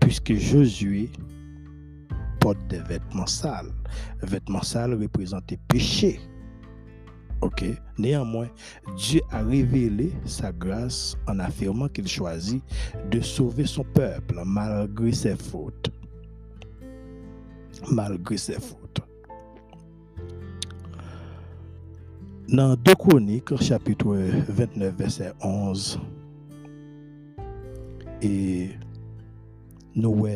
puisque 0.00 0.34
Josué 0.34 1.08
des 2.52 2.80
vêtements 2.80 3.26
sales. 3.26 3.72
Vêtements 4.22 4.62
sales 4.62 4.94
représentaient 4.94 5.58
péché. 5.68 6.20
Ok? 7.40 7.64
Néanmoins, 7.98 8.48
Dieu 8.96 9.20
a 9.30 9.42
révélé 9.42 10.12
sa 10.24 10.52
grâce 10.52 11.16
en 11.26 11.38
affirmant 11.38 11.88
qu'il 11.88 12.08
choisit 12.08 12.62
de 13.10 13.20
sauver 13.20 13.66
son 13.66 13.84
peuple 13.84 14.42
malgré 14.44 15.12
ses 15.12 15.36
fautes. 15.36 15.90
Malgré 17.90 18.36
ses 18.36 18.54
fautes. 18.54 19.00
Dans 22.48 22.76
2 22.76 22.94
Chroniques, 22.94 23.56
chapitre 23.62 24.14
29, 24.48 24.94
verset 24.94 25.32
11, 25.42 25.98
et 28.22 28.70
nous 29.94 30.26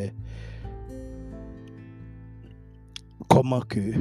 comment 3.28 3.60
que 3.60 3.92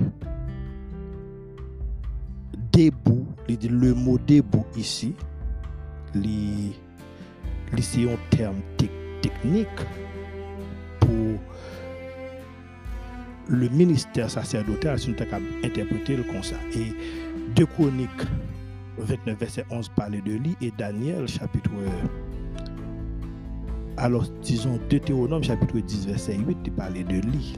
debout, 2.71 3.25
le 3.47 3.93
mot 3.93 4.17
debout 4.17 4.65
ici, 4.75 5.13
c'est 6.13 8.09
un 8.09 8.17
terme 8.29 8.61
technique 9.21 9.67
pour 10.99 11.39
le 13.49 13.69
ministère 13.69 14.29
sacerdotal, 14.29 14.99
si 14.99 15.11
nous 15.11 15.15
avons 15.21 15.45
interpréter 15.63 16.17
comme 16.31 16.43
ça. 16.43 16.55
Et 16.75 16.93
deux 17.55 17.65
chroniques 17.65 18.09
29, 18.97 19.37
verset 19.39 19.65
11 19.69 19.89
parlait 19.89 20.21
de 20.21 20.33
lui 20.33 20.55
et 20.61 20.71
Daniel, 20.77 21.27
chapitre. 21.27 21.69
Alors, 23.95 24.25
disons, 24.41 24.79
Deutéronome, 24.89 25.43
chapitre 25.43 25.79
10, 25.79 26.07
verset 26.07 26.37
8, 26.37 26.57
il 26.65 26.71
parlait 26.71 27.03
de 27.03 27.19
lui. 27.27 27.55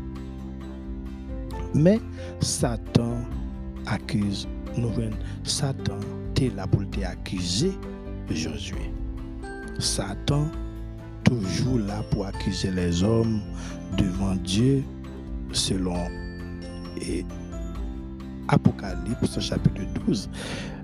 Mais 1.74 2.00
Satan 2.42 3.26
accuse, 3.86 4.48
nous 4.78 4.92
Satan 5.44 6.00
t'es 6.34 6.50
là 6.56 6.68
pour 6.68 6.88
t'accuser 6.90 7.74
Josué. 8.30 8.92
Satan 9.80 10.50
toujours 11.24 11.80
là 11.80 12.04
pour 12.12 12.26
accuser 12.28 12.72
les 12.72 13.04
hommes 13.04 13.42
devant 13.98 14.36
Dieu 14.36 14.84
selon 15.52 15.98
et 17.02 17.26
Apocalypse 18.48 19.40
chapitre 19.40 19.82
12 20.06 20.30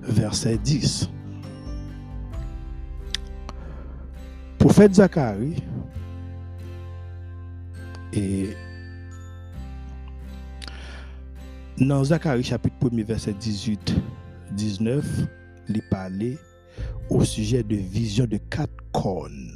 verset 0.02 0.58
10. 0.58 1.08
Prophète 4.58 4.94
Zacharie 4.94 5.62
et 8.12 8.50
Dans 11.78 12.04
Zacharie 12.04 12.42
chapitre 12.42 12.88
1 12.90 13.02
verset 13.04 13.34
18, 13.34 13.96
19, 14.52 15.26
il 15.68 15.82
parlait 15.90 16.38
au 17.10 17.22
sujet 17.22 17.62
de 17.62 17.76
vision 17.76 18.24
de 18.24 18.38
quatre 18.38 18.72
cornes 18.92 19.52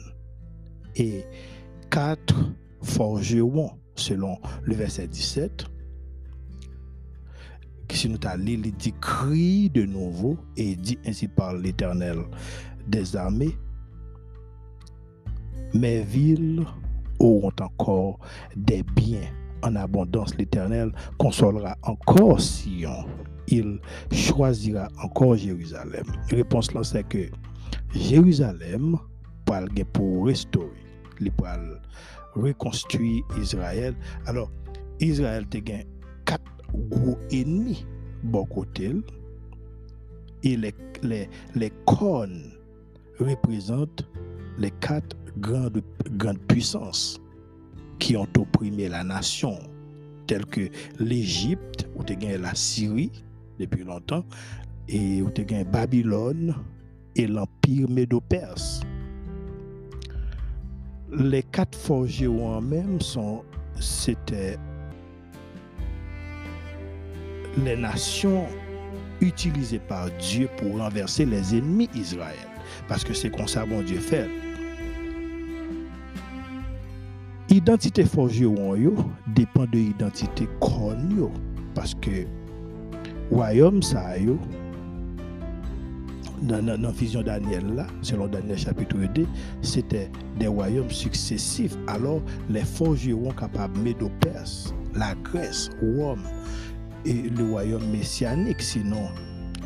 et 0.96 1.24
quatre 1.88 2.52
forgerons, 2.82 3.70
selon 3.94 4.36
le 4.64 4.74
verset 4.74 5.08
17. 5.08 5.64
Si 7.90 8.08
nous 8.10 8.18
allons 8.26 8.44
il 8.46 8.70
dit 8.76 8.94
crie 9.00 9.70
de 9.70 9.84
nouveau 9.86 10.36
et 10.58 10.76
dit 10.76 10.98
ainsi 11.06 11.26
par 11.26 11.54
l'Éternel 11.54 12.18
des 12.86 13.16
armées, 13.16 13.56
mes 15.72 16.02
villes 16.02 16.66
auront 17.18 17.52
encore 17.60 18.18
des 18.54 18.82
biens 18.82 19.32
en 19.62 19.76
abondance. 19.76 20.36
L'Éternel 20.36 20.92
consolera 21.18 21.76
encore 21.82 22.40
Sion. 22.40 23.06
Il 23.48 23.80
choisira 24.12 24.88
encore 25.02 25.36
Jérusalem. 25.36 26.04
Réponse 26.30 26.72
là, 26.72 26.84
c'est 26.84 27.06
que 27.08 27.28
Jérusalem 27.94 28.96
pour 29.92 30.26
restaurer, 30.26 30.70
pour 31.36 31.46
reconstruire 32.34 33.24
Israël. 33.40 33.94
Alors, 34.26 34.50
Israël 35.00 35.46
gagné 35.50 35.86
quatre 36.24 36.44
gros 36.90 37.18
ennemis 37.32 37.84
bon 38.22 38.44
côté. 38.46 38.94
Et 40.42 40.56
les, 40.56 41.72
cornes 41.86 42.52
représentent 43.18 44.06
les 44.58 44.70
quatre 44.70 45.16
grandes 45.38 45.82
puissances 46.48 47.20
qui 48.00 48.16
ont 48.16 48.26
opprimé 48.36 48.88
la 48.88 49.04
nation, 49.04 49.60
telles 50.26 50.46
que 50.46 50.68
l'Égypte, 50.98 51.88
où 51.94 52.02
tu 52.02 52.14
as 52.14 52.38
la 52.38 52.54
Syrie 52.54 53.12
depuis 53.60 53.84
longtemps, 53.84 54.24
et 54.88 55.22
où 55.22 55.30
tu 55.30 55.44
as 55.54 55.64
Babylone 55.64 56.56
et 57.14 57.28
l'Empire 57.28 57.88
médo-perse. 57.88 58.80
Les 61.12 61.42
quatre 61.42 61.78
forgés 61.78 62.26
en 62.26 62.60
même 62.60 63.00
sont, 63.00 63.44
c'était 63.78 64.58
les 67.64 67.76
nations 67.76 68.46
utilisées 69.20 69.80
par 69.80 70.08
Dieu 70.18 70.48
pour 70.56 70.78
renverser 70.78 71.26
les 71.26 71.56
ennemis 71.56 71.88
d'Israël. 71.88 72.36
Parce 72.88 73.04
que 73.04 73.12
c'est 73.12 73.30
comme 73.30 73.48
ça 73.48 73.66
bon 73.66 73.82
Dieu 73.82 73.98
fait. 73.98 74.28
Identité 77.52 78.04
forgée 78.04 78.46
ou 78.46 78.76
yo 78.76 78.94
dépend 79.26 79.64
de 79.64 79.78
l'identité 79.78 80.48
kon 80.60 80.96
Parce 81.74 81.94
que 81.94 82.24
royaume 83.28 83.82
ça 83.82 84.16
yo 84.18 84.38
dans 86.42 86.64
la 86.64 86.90
vision 86.92 87.22
Daniel 87.22 87.74
là, 87.74 87.86
selon 88.02 88.26
Daniel 88.28 88.56
chapitre 88.56 88.96
2, 89.14 89.26
c'était 89.62 90.10
des 90.38 90.46
royaumes 90.46 90.90
successifs. 90.90 91.76
Alors 91.86 92.22
les 92.48 92.64
forgés 92.64 93.12
sont 93.12 93.32
capables 93.32 93.84
de 93.84 94.08
Perse, 94.20 94.72
la 94.94 95.14
Grèce, 95.16 95.70
Rome 95.82 96.22
et 97.04 97.28
le 97.28 97.50
royaume 97.50 97.84
messianique. 97.90 98.62
Sinon, 98.62 99.08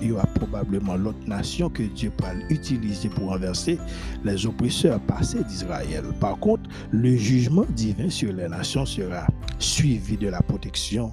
il 0.00 0.09
y 0.09 0.12
aura 0.12 0.26
probablement 0.35 0.96
l'autre 0.96 1.26
nation 1.26 1.70
que 1.70 1.83
Dieu 1.83 2.11
pourra 2.11 2.35
utiliser 2.50 3.09
pour 3.09 3.28
renverser 3.28 3.78
les 4.24 4.46
oppresseurs 4.46 5.00
passés 5.00 5.42
d'Israël. 5.44 6.04
Par 6.20 6.38
contre, 6.38 6.68
le 6.90 7.16
jugement 7.16 7.64
divin 7.70 8.11
sur 8.11 8.33
les 8.33 8.48
nations 8.48 8.87
sera 8.87 9.26
suivi 9.59 10.16
de 10.16 10.28
la 10.28 10.40
protection 10.40 11.12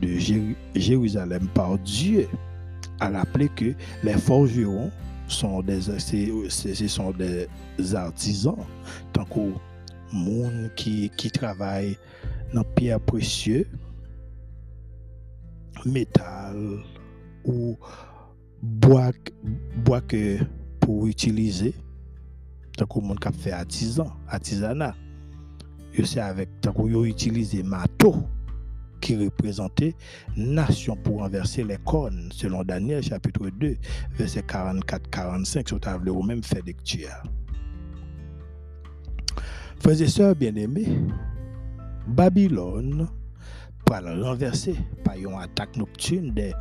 de 0.00 0.16
Jérusalem 0.74 1.48
par 1.54 1.78
Dieu. 1.78 2.28
À 3.00 3.08
rappeler 3.08 3.48
que 3.48 3.72
les 4.02 4.18
forgerons 4.18 4.90
sont 5.26 5.62
des, 5.62 5.88
artisans, 7.94 8.56
tant 9.12 9.24
qu'au 9.24 9.52
monde 10.12 10.70
qui, 10.76 11.10
qui 11.16 11.30
travaille 11.30 11.96
dans 12.52 12.64
pierre 12.64 13.00
précieux, 13.00 13.66
métal 15.86 16.82
ou 17.44 17.76
bois, 18.62 19.12
que 20.06 20.38
pour 20.80 21.06
utiliser, 21.06 21.74
tant 22.76 22.86
qu'au 22.86 23.00
monde 23.00 23.20
qui 23.20 23.32
fait 23.32 23.52
artisan, 23.52 24.06
artisanat. 24.28 24.94
Avec, 26.16 26.48
tant 26.60 26.72
qu'on 26.72 27.04
utilise 27.04 27.52
marteau 27.64 28.14
qui 29.00 29.16
représentait 29.16 29.94
nation 30.36 30.96
pour 30.96 31.18
renverser 31.18 31.64
les 31.64 31.78
cornes, 31.78 32.28
selon 32.32 32.62
Daniel 32.62 33.02
chapitre 33.02 33.50
2, 33.50 33.76
verset 34.16 34.40
44-45, 34.40 35.68
sur 35.68 35.80
table 35.80 36.10
même 36.22 36.42
fait 36.44 36.64
lecture. 36.64 37.22
Frères 39.80 40.00
et 40.00 40.08
sœurs 40.08 40.36
bien-aimés, 40.36 41.00
Babylone 42.06 43.08
pour 43.90 44.24
renverser 44.24 44.76
par 45.04 45.16
une 45.16 45.34
attaque 45.34 45.76
nocturne 45.76 46.30
des, 46.30 46.52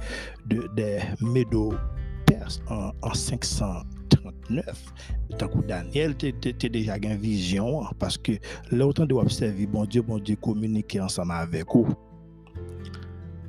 des 0.47 0.99
Médo-Perses 1.21 2.59
en, 2.67 2.91
en 3.03 3.13
539. 3.13 4.93
Tant 5.37 5.47
que 5.47 5.59
Daniel 5.67 6.15
était 6.23 6.69
déjà 6.69 6.97
une 6.97 7.17
vision 7.17 7.83
parce 7.99 8.17
que 8.17 8.31
l'autant 8.71 9.05
de 9.05 9.13
observer 9.13 9.67
bon 9.67 9.85
Dieu, 9.85 10.01
bon 10.01 10.17
Dieu 10.17 10.37
communiquer 10.37 11.01
ensemble 11.01 11.33
avec 11.33 11.67
vous 11.71 11.87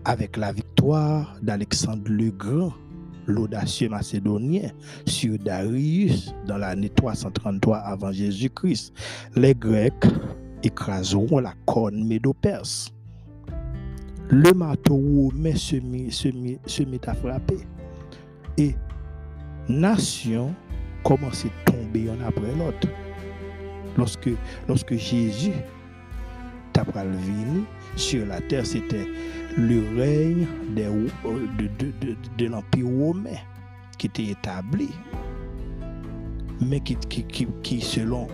avec 0.05 0.37
la 0.37 0.53
victoire 0.53 1.37
d'Alexandre 1.43 2.11
le 2.11 2.31
Grand, 2.31 2.73
l'audacieux 3.27 3.89
macédonien, 3.89 4.71
sur 5.07 5.39
Darius 5.39 6.35
dans 6.47 6.59
l'année 6.59 6.89
333 6.91 7.79
avant 7.79 8.13
Jésus-Christ, 8.13 8.95
les 9.37 9.55
Grecs 9.55 10.07
écraseront 10.63 11.39
la 11.39 11.55
corne 11.67 12.05
médo-perse. 12.05 12.93
Le 14.33 14.53
marteau 14.53 14.95
romain 14.95 15.57
se 15.57 15.77
mit, 15.77 16.13
se, 16.13 16.29
à 17.09 17.15
frapper. 17.15 17.59
Et 18.57 18.77
nation 19.69 20.55
commence 21.03 21.47
à 21.47 21.71
tomber 21.71 22.09
un 22.11 22.25
après 22.25 22.55
l'autre. 22.57 22.87
Lorsque, 23.97 24.31
lorsque 24.69 24.95
Jésus 24.95 25.53
t'a 26.73 26.85
venu 26.85 27.65
sur 27.97 28.25
la 28.25 28.41
terre, 28.41 28.65
c'était 28.65 29.09
le 29.57 29.99
règne 29.99 30.47
de, 30.77 32.47
l'Empire 32.47 32.87
romain 32.87 33.37
qui 33.99 34.07
était 34.07 34.27
établi, 34.27 34.91
mais 36.61 36.79
qui, 36.79 36.97
qui, 37.63 37.81
selon, 37.81 38.29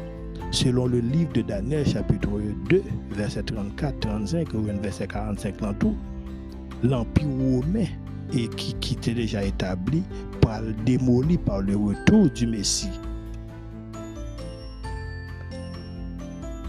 selon 0.50 0.86
le 0.86 1.00
livre 1.00 1.32
de 1.32 1.42
Daniel, 1.42 1.86
chapitre 1.86 2.28
2, 2.68 2.82
verset 3.10 3.42
34, 3.42 4.00
35, 4.00 4.54
ou 4.54 4.62
verset 4.80 5.06
45 5.06 5.56
dans 5.58 5.74
tout, 5.74 5.94
l'Empire 6.82 7.26
romain 7.26 7.86
et 8.34 8.48
qui, 8.48 8.94
était 8.94 9.14
déjà 9.14 9.44
établi 9.44 10.02
par 10.40 10.62
démoli 10.84 11.38
par 11.38 11.60
le 11.60 11.76
retour 11.76 12.30
du 12.30 12.46
Messie. 12.46 12.90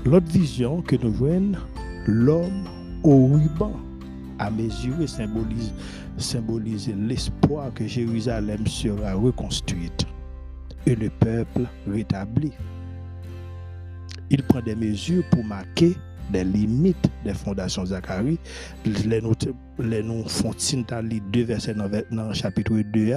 L'autre 0.06 0.32
vision 0.32 0.82
que 0.82 0.96
nous 0.96 1.12
voyons, 1.12 1.52
l'homme 2.06 2.64
au 3.04 3.28
ruban 3.28 3.74
à 4.40 4.50
mesurer 4.50 5.08
symbolise, 5.08 5.74
symbolise 6.18 6.94
l'espoir 6.96 7.74
que 7.74 7.86
Jérusalem 7.88 8.66
sera 8.68 9.14
reconstruite 9.14 10.06
et 10.86 10.96
le 10.96 11.10
peuple 11.10 11.64
rétabli. 11.88 12.52
Il 14.30 14.44
prend 14.44 14.62
des 14.62 14.76
mesures 14.76 15.24
pour 15.30 15.44
marquer 15.44 15.96
des 16.32 16.44
limites 16.44 17.10
des 17.24 17.34
fondations 17.34 17.86
Zacharie. 17.86 18.40
Les 18.86 19.22
noms 19.22 19.32
les 19.80 20.04
font 20.28 20.54
dans 20.88 21.08
les 21.08 21.20
deux 21.32 21.44
versets 21.44 21.74
dans, 21.74 21.88
le 21.88 22.34
chapitre 22.34 22.74
2, 22.94 23.14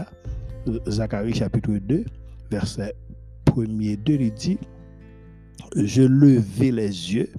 Zacharie 0.88 1.34
chapitre 1.34 1.72
2, 1.72 2.04
verset 2.50 2.94
1er 3.46 3.96
2, 3.96 4.12
il 4.14 4.34
dit 4.34 4.58
Je 5.76 6.02
levai 6.02 6.70
les 6.70 7.14
yeux 7.14 7.30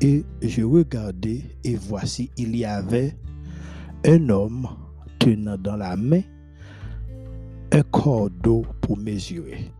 et 0.00 0.24
je 0.42 0.62
regardais, 0.62 1.42
et 1.64 1.76
voici, 1.76 2.30
il 2.36 2.56
y 2.56 2.64
avait 2.64 3.16
un 4.06 4.28
homme 4.28 4.68
tenant 5.18 5.56
dans 5.56 5.76
la 5.76 5.96
main 5.96 6.22
un 7.72 7.82
cordeau 7.82 8.64
pour 8.80 8.96
mesurer. 8.98 9.70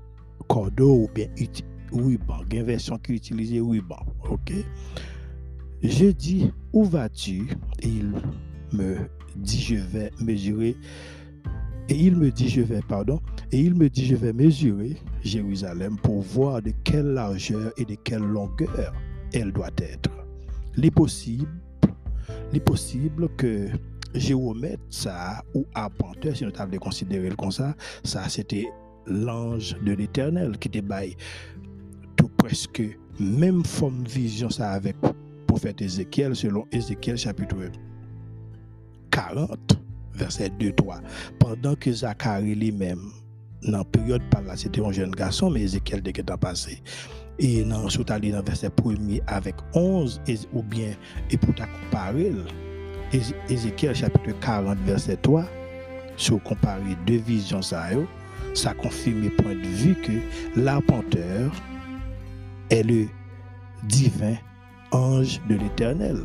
Cordeau 0.48 1.04
ou 1.04 1.10
bien 1.14 1.28
ruban. 1.94 2.40
Il 2.50 2.54
y 2.54 2.56
a 2.58 2.60
une 2.60 2.66
version 2.66 2.98
qui 2.98 3.14
utilise 3.14 3.60
ruban. 3.60 4.00
OK? 4.28 4.52
Je 5.82 6.06
dis, 6.06 6.50
où 6.72 6.84
vas-tu? 6.84 7.48
Et 7.80 7.88
il 7.88 8.12
me 8.72 8.96
dit, 9.36 9.60
je 9.60 9.76
vais 9.76 10.10
mesurer. 10.20 10.76
Et 11.88 11.94
il 11.94 12.16
me 12.16 12.30
dit, 12.30 12.48
je 12.48 12.62
vais, 12.62 12.80
pardon, 12.80 13.20
et 13.52 13.60
il 13.60 13.74
me 13.74 13.90
dit, 13.90 14.06
je 14.06 14.16
vais 14.16 14.32
mesurer 14.32 14.96
Jérusalem 15.22 15.96
pour 15.98 16.22
voir 16.22 16.62
de 16.62 16.72
quelle 16.82 17.08
largeur 17.08 17.72
et 17.76 17.84
de 17.84 17.94
quelle 17.94 18.22
longueur 18.22 18.94
elle 19.34 19.52
doit 19.52 19.70
être. 19.76 20.10
Il 20.78 20.86
est 20.86 20.90
possible, 20.90 21.46
que 23.36 23.68
géomètre, 24.14 24.82
ça, 24.88 25.42
ou 25.52 25.66
arpenteur, 25.74 26.34
si 26.34 26.44
nous 26.46 26.52
avons 26.56 26.78
considéré 26.78 27.28
comme 27.36 27.52
ça, 27.52 27.76
ça 28.02 28.26
c'était 28.30 28.66
l'ange 29.06 29.76
de 29.84 29.92
l'éternel 29.92 30.56
qui 30.58 30.68
était 30.68 30.80
tout 30.80 30.96
presque 32.44 32.82
même 33.18 33.64
forme 33.64 34.04
vision 34.04 34.50
ça 34.50 34.72
avec 34.72 34.96
prophète 35.46 35.80
Ézéchiel 35.80 36.36
selon 36.36 36.66
Ézéchiel 36.70 37.16
chapitre 37.16 37.56
40 39.10 39.78
verset 40.12 40.50
2-3 40.60 41.00
pendant 41.38 41.74
que 41.74 41.90
Zacharie 41.90 42.54
lui-même 42.54 43.00
dans 43.62 43.82
période 43.84 44.22
par 44.30 44.42
là 44.42 44.58
c'était 44.58 44.84
un 44.84 44.92
jeune 44.92 45.12
garçon 45.12 45.48
mais 45.48 45.62
Ézéchiel 45.62 46.02
dès 46.02 46.12
qu'il 46.12 46.24
passé. 46.24 46.82
Et 47.38 47.64
dans 47.64 47.86
dans 47.86 48.42
verset 48.42 48.70
1 48.84 48.94
avec 49.26 49.54
11 49.72 50.20
ou 50.52 50.62
bien 50.62 50.92
et 51.30 51.38
pour 51.38 51.54
ta 51.54 51.66
comparer 51.66 52.30
Ézéchiel 53.48 53.94
chapitre 53.94 54.38
40, 54.40 54.78
verset 54.84 55.16
3, 55.16 55.46
si 56.18 56.30
on 56.30 56.38
compare 56.38 56.78
deux 57.06 57.16
visions, 57.16 57.62
ça, 57.62 57.88
ça 58.52 58.74
confirme 58.74 59.30
point 59.30 59.54
de 59.54 59.66
vue 59.66 59.94
que 59.94 60.60
l'arpenteur 60.60 61.50
est 62.74 62.82
le 62.82 63.06
divin 63.84 64.34
ange 64.90 65.40
de 65.48 65.54
l'éternel 65.54 66.16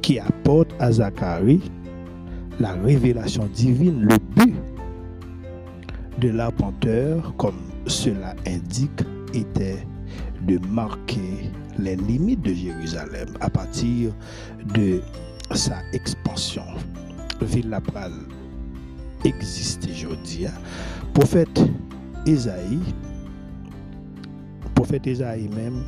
qui 0.00 0.18
apporte 0.20 0.70
à 0.78 0.92
Zacharie 0.92 1.60
la 2.60 2.72
révélation 2.74 3.46
divine, 3.52 4.02
le 4.02 4.16
but 4.36 4.54
de 6.18 6.28
l'arpenteur, 6.28 7.34
comme 7.36 7.58
cela 7.86 8.34
indique, 8.46 9.02
était 9.34 9.84
de 10.42 10.58
marquer 10.68 11.50
les 11.78 11.96
limites 11.96 12.42
de 12.42 12.52
Jérusalem 12.52 13.28
à 13.40 13.50
partir 13.50 14.12
de 14.74 15.00
sa 15.54 15.78
expansion. 15.92 16.64
Ville 17.40 17.76
existe 19.24 19.88
aujourd'hui. 19.90 20.46
Prophète 21.14 21.60
Esaïe, 22.26 22.80
prophète 24.80 25.08
Esaïe 25.08 25.46
même, 25.48 25.82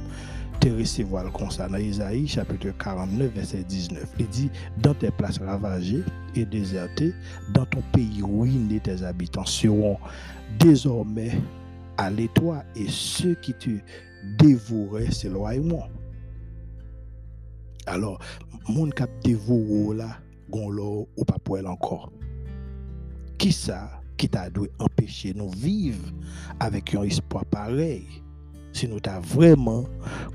te 0.61 0.69
recevoir 0.69 1.33
comme 1.33 1.51
ça 1.51 1.67
dans 1.67 1.79
Isaïe 1.79 2.29
chapitre 2.29 2.69
49 2.79 3.33
verset 3.33 3.65
19. 3.65 4.05
Il 4.19 4.29
dit 4.29 4.51
dans 4.83 4.93
tes 4.93 5.11
places 5.11 5.39
ravagées 5.39 6.03
et 6.35 6.45
désertées, 6.45 7.15
dans 7.55 7.65
ton 7.65 7.83
pays 7.95 8.21
ruiné 8.23 8.81
tes 8.81 9.03
habitants 9.03 9.47
seront 9.47 9.97
désormais 10.59 11.33
à 11.97 12.11
l'étoile 12.11 12.67
et 12.77 12.85
ceux 12.87 13.35
qui 13.37 13.55
te 13.55 13.71
dévorer 14.39 15.11
s'éloignement. 15.11 15.89
Alors, 17.87 18.19
mon 18.69 18.91
cap 18.91 19.09
dévoré 19.25 19.97
là, 19.97 20.19
gon 20.51 20.71
ou 21.17 21.25
pas 21.25 21.39
encore. 21.65 22.13
Qui 23.39 23.53
ça 23.53 24.03
qui 24.19 24.29
t'a 24.29 24.51
dû 24.51 24.69
empêcher 24.79 25.33
nous 25.33 25.49
vivre 25.49 26.13
avec 26.61 26.95
un 26.95 27.05
espoir 27.05 27.47
pareil? 27.47 28.22
Si 28.73 28.89
nous 28.89 29.01
t'a 29.01 29.21
vraiment 29.21 29.85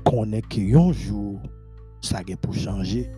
qu'on 0.04 0.32
est 0.32 0.58
un 0.74 0.92
jour, 0.92 1.40
ça 2.00 2.20
pour 2.40 2.54
changer. 2.54 3.10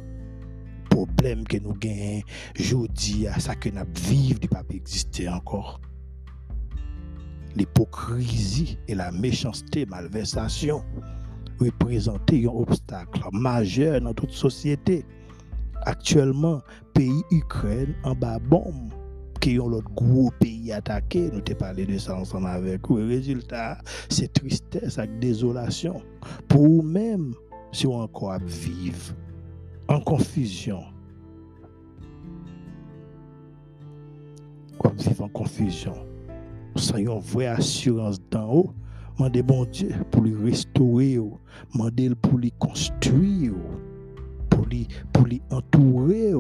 problème 0.89 1.47
que 1.47 1.57
nous 1.59 1.75
gagnons, 1.75 2.23
jeudi, 2.57 3.27
à 3.29 3.39
ça 3.39 3.55
que 3.55 3.69
nous 3.69 3.85
vivons, 3.95 4.39
ne 4.43 4.49
pas 4.49 4.63
exister 4.71 5.29
encore. 5.29 5.81
L'hypocrisie 7.55 8.79
et 8.89 8.95
la 8.95 9.13
méchanceté, 9.13 9.87
malversation, 9.87 10.83
représentent 11.61 12.33
un 12.33 12.47
obstacle 12.47 13.21
majeur 13.33 14.01
dans 14.01 14.15
toute 14.15 14.33
société. 14.33 15.05
Actuellement, 15.83 16.61
pays 16.95 17.23
Ukraine 17.31 17.95
en 18.05 18.15
bas 18.15 18.39
bombe 18.39 18.93
qui 19.41 19.59
ont 19.59 19.69
l'autre 19.69 19.91
gros 19.95 20.31
pays 20.39 20.73
attaqué. 20.73 21.31
Nous 21.33 21.41
t'ai 21.41 21.55
parlé 21.55 21.87
de 21.87 21.99
ça 21.99 22.17
ensemble 22.17 22.47
avec 22.47 22.87
vous. 22.89 22.99
Le 22.99 23.07
résultat, 23.07 23.79
c'est 24.09 24.33
tristesse 24.33 24.99
et 24.99 25.07
désolation. 25.19 26.03
Pour 26.49 26.67
vous-même, 26.67 27.35
si 27.73 27.87
on 27.87 28.01
encore 28.01 28.39
vivre 28.41 29.15
en 29.89 30.01
confusion. 30.01 30.83
Ou 34.85 34.89
vivre 34.99 35.25
en 35.25 35.29
confusion. 35.29 35.95
Sans 36.77 36.97
une 36.97 37.19
vraie 37.19 37.47
assurance 37.47 38.21
d'en 38.31 38.53
haut. 38.53 38.75
Mandez 39.19 39.43
bon 39.43 39.67
Dieu 39.67 39.91
pour 40.11 40.23
lui 40.23 40.35
restaurer, 40.51 41.19
mandez 41.75 42.09
pour 42.23 42.39
lui 42.39 42.51
construire, 42.53 43.53
pour 44.49 44.65
lui, 44.65 44.89
pour 45.13 45.27
lui 45.27 45.43
entourer, 45.51 46.33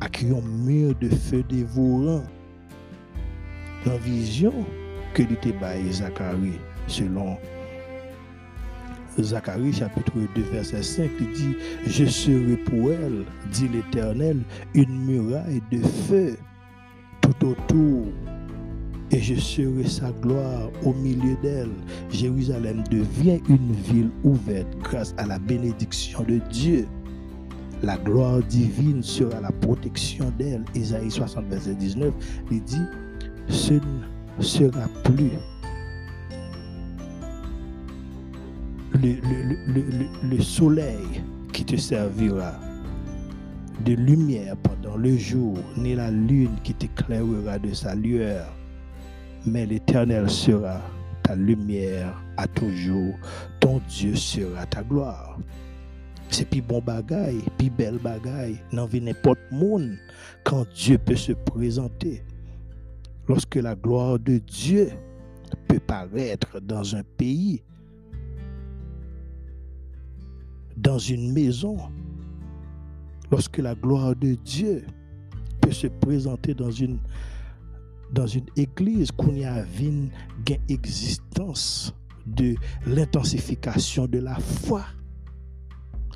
avec 0.00 0.24
un 0.24 0.40
mur 0.40 0.94
de 0.98 1.10
feu 1.10 1.44
dévorant 1.46 2.22
la 3.86 3.96
vision 3.98 4.52
que 5.14 5.22
lui 5.22 5.36
baillé 5.60 5.92
Zacharie, 5.92 6.58
selon 6.86 7.36
Zacharie 9.18 9.72
chapitre 9.72 10.12
2 10.34 10.42
verset 10.52 10.82
5, 10.82 11.10
il 11.20 11.32
dit, 11.32 11.56
je 11.86 12.04
serai 12.06 12.56
pour 12.56 12.92
elle, 12.92 13.24
dit 13.50 13.68
l'Éternel, 13.68 14.38
une 14.74 15.04
muraille 15.04 15.62
de 15.70 15.78
feu 15.78 16.36
tout 17.20 17.46
autour, 17.46 18.06
et 19.10 19.20
je 19.20 19.34
serai 19.34 19.86
sa 19.86 20.10
gloire 20.22 20.70
au 20.84 20.94
milieu 20.94 21.36
d'elle. 21.42 21.72
Jérusalem 22.10 22.82
devient 22.90 23.40
une 23.48 23.72
ville 23.72 24.10
ouverte 24.24 24.74
grâce 24.82 25.14
à 25.18 25.26
la 25.26 25.38
bénédiction 25.38 26.22
de 26.22 26.38
Dieu. 26.50 26.86
La 27.82 27.98
gloire 27.98 28.38
divine 28.44 29.02
sera 29.02 29.40
la 29.40 29.50
protection 29.50 30.32
d'elle. 30.38 30.64
Isaïe 30.74 31.10
60, 31.10 31.44
verset 31.46 31.74
19, 31.74 32.14
il 32.50 32.62
dit, 32.62 32.80
ce 33.48 33.74
ne 33.74 34.42
sera 34.42 34.88
plus. 35.04 35.32
Le, 38.94 40.40
soleil 40.40 41.22
qui 41.52 41.64
te 41.64 41.76
servira 41.76 42.54
de 43.84 43.94
lumière 43.94 44.56
pendant 44.62 44.96
le 44.96 45.16
jour, 45.16 45.58
ni 45.76 45.94
la 45.94 46.10
lune 46.10 46.54
qui 46.62 46.74
t'éclairera 46.74 47.58
de 47.58 47.72
sa 47.72 47.94
lueur, 47.94 48.46
mais 49.46 49.66
l'Éternel 49.66 50.30
sera 50.30 50.80
ta 51.22 51.34
lumière 51.34 52.22
à 52.36 52.46
toujours, 52.46 53.14
ton 53.60 53.80
Dieu 53.88 54.14
sera 54.14 54.66
ta 54.66 54.82
gloire. 54.82 55.38
C'est 56.28 56.48
plus 56.48 56.62
bon 56.62 56.80
bagaille, 56.80 57.42
plus 57.58 57.70
belle 57.70 57.98
bagaille, 57.98 58.58
dans 58.72 58.88
n'importe 58.88 59.40
monde 59.50 59.96
quand 60.44 60.66
Dieu 60.74 60.98
peut 60.98 61.16
se 61.16 61.32
présenter 61.32 62.22
lorsque 63.28 63.56
la 63.56 63.74
gloire 63.74 64.18
de 64.18 64.38
Dieu 64.38 64.90
peut 65.68 65.80
paraître 65.80 66.60
dans 66.60 66.96
un 66.96 67.02
pays, 67.16 67.62
dans 70.76 70.98
une 70.98 71.32
maison, 71.32 71.78
lorsque 73.30 73.58
la 73.58 73.74
gloire 73.74 74.16
de 74.16 74.34
Dieu 74.34 74.84
peut 75.60 75.72
se 75.72 75.86
présenter 75.86 76.54
dans 76.54 76.70
une, 76.70 76.98
église, 78.56 79.10
qu'on 79.12 79.34
y 79.34 79.44
a 79.44 79.64
une 79.80 80.10
existence 80.68 81.94
de 82.26 82.54
l'intensification 82.86 84.06
de 84.06 84.18
la 84.18 84.36
foi. 84.36 84.84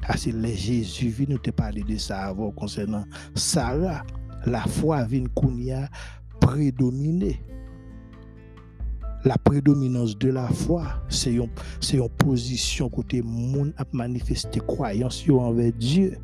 Ah, 0.09 0.17
c'est 0.17 0.33
Jésus 0.55 1.09
vient 1.09 1.27
nous 1.31 1.39
te 1.39 1.51
parler 1.51 1.83
de 1.83 1.97
ça 1.97 2.27
avant 2.27 2.53
concernant 2.53 3.05
Sarah. 3.35 4.05
La 4.45 4.63
foi 4.63 5.05
vient 5.05 5.25
qu'on 5.35 5.57
y 5.57 5.73
prédominer. 6.47 7.41
La 9.25 9.37
prédominance 9.37 10.17
de 10.17 10.31
la 10.31 10.47
foi, 10.47 11.03
c'est 11.09 11.33
une, 11.33 11.49
une 11.93 12.09
position 12.11 12.89
côté 12.89 13.21
monde 13.21 13.73
à 13.77 13.85
manifester 13.93 14.61
croyance 14.61 15.29
envers 15.29 15.73
Dieu. 15.73 16.17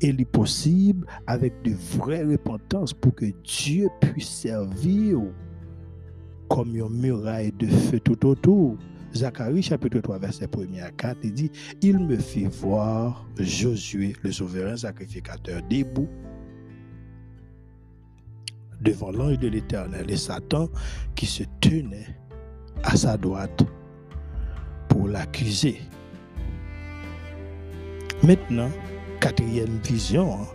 Et 0.00 0.06
il 0.06 0.20
est 0.22 0.24
possible 0.24 1.06
avec 1.26 1.52
de 1.64 1.74
vraies 1.98 2.24
repentances 2.24 2.94
pour 2.94 3.14
que 3.14 3.26
Dieu 3.44 3.90
puisse 4.00 4.28
servir 4.28 5.18
comme 6.48 6.74
une 6.74 6.88
muraille 6.88 7.52
de 7.52 7.66
feu 7.66 8.00
tout 8.00 8.26
autour. 8.26 8.78
Zacharie 9.14 9.62
chapitre 9.62 10.00
3 10.00 10.18
verset 10.18 10.48
1 10.56 10.82
à 10.82 10.90
4, 10.90 11.18
il 11.24 11.34
dit, 11.34 11.50
il 11.82 11.98
me 11.98 12.16
fait 12.16 12.48
voir 12.48 13.28
Josué, 13.38 14.14
le 14.22 14.32
souverain 14.32 14.78
sacrificateur, 14.78 15.60
debout 15.68 16.08
devant 18.82 19.10
l'ange 19.10 19.38
de 19.38 19.48
l'Éternel 19.48 20.10
et 20.10 20.16
Satan 20.16 20.68
qui 21.14 21.26
se 21.26 21.44
tenait 21.60 22.16
à 22.82 22.96
sa 22.96 23.16
droite 23.16 23.62
pour 24.88 25.08
l'accuser. 25.08 25.80
Maintenant, 28.22 28.70
quatrième 29.20 29.78
vision, 29.84 30.34
hein. 30.34 30.46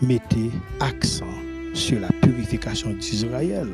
mettez 0.00 0.50
accent 0.80 1.24
sur 1.74 2.00
la 2.00 2.08
purification 2.20 2.90
d'Israël 2.94 3.68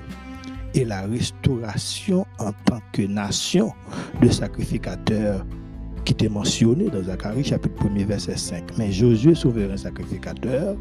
et 0.74 0.84
la 0.84 1.02
restauration 1.02 2.26
en 2.38 2.52
tant 2.64 2.80
que 2.92 3.02
nation 3.02 3.72
de 4.20 4.28
sacrificateurs 4.28 5.44
qui 6.04 6.12
était 6.12 6.28
mentionné 6.28 6.88
dans 6.88 7.02
Zacharie 7.02 7.44
chapitre 7.44 7.84
1 7.84 8.04
verset 8.04 8.36
5. 8.36 8.78
Mais 8.78 8.92
Josué, 8.92 9.34
souverain 9.34 9.76
sacrificateur, 9.76 10.76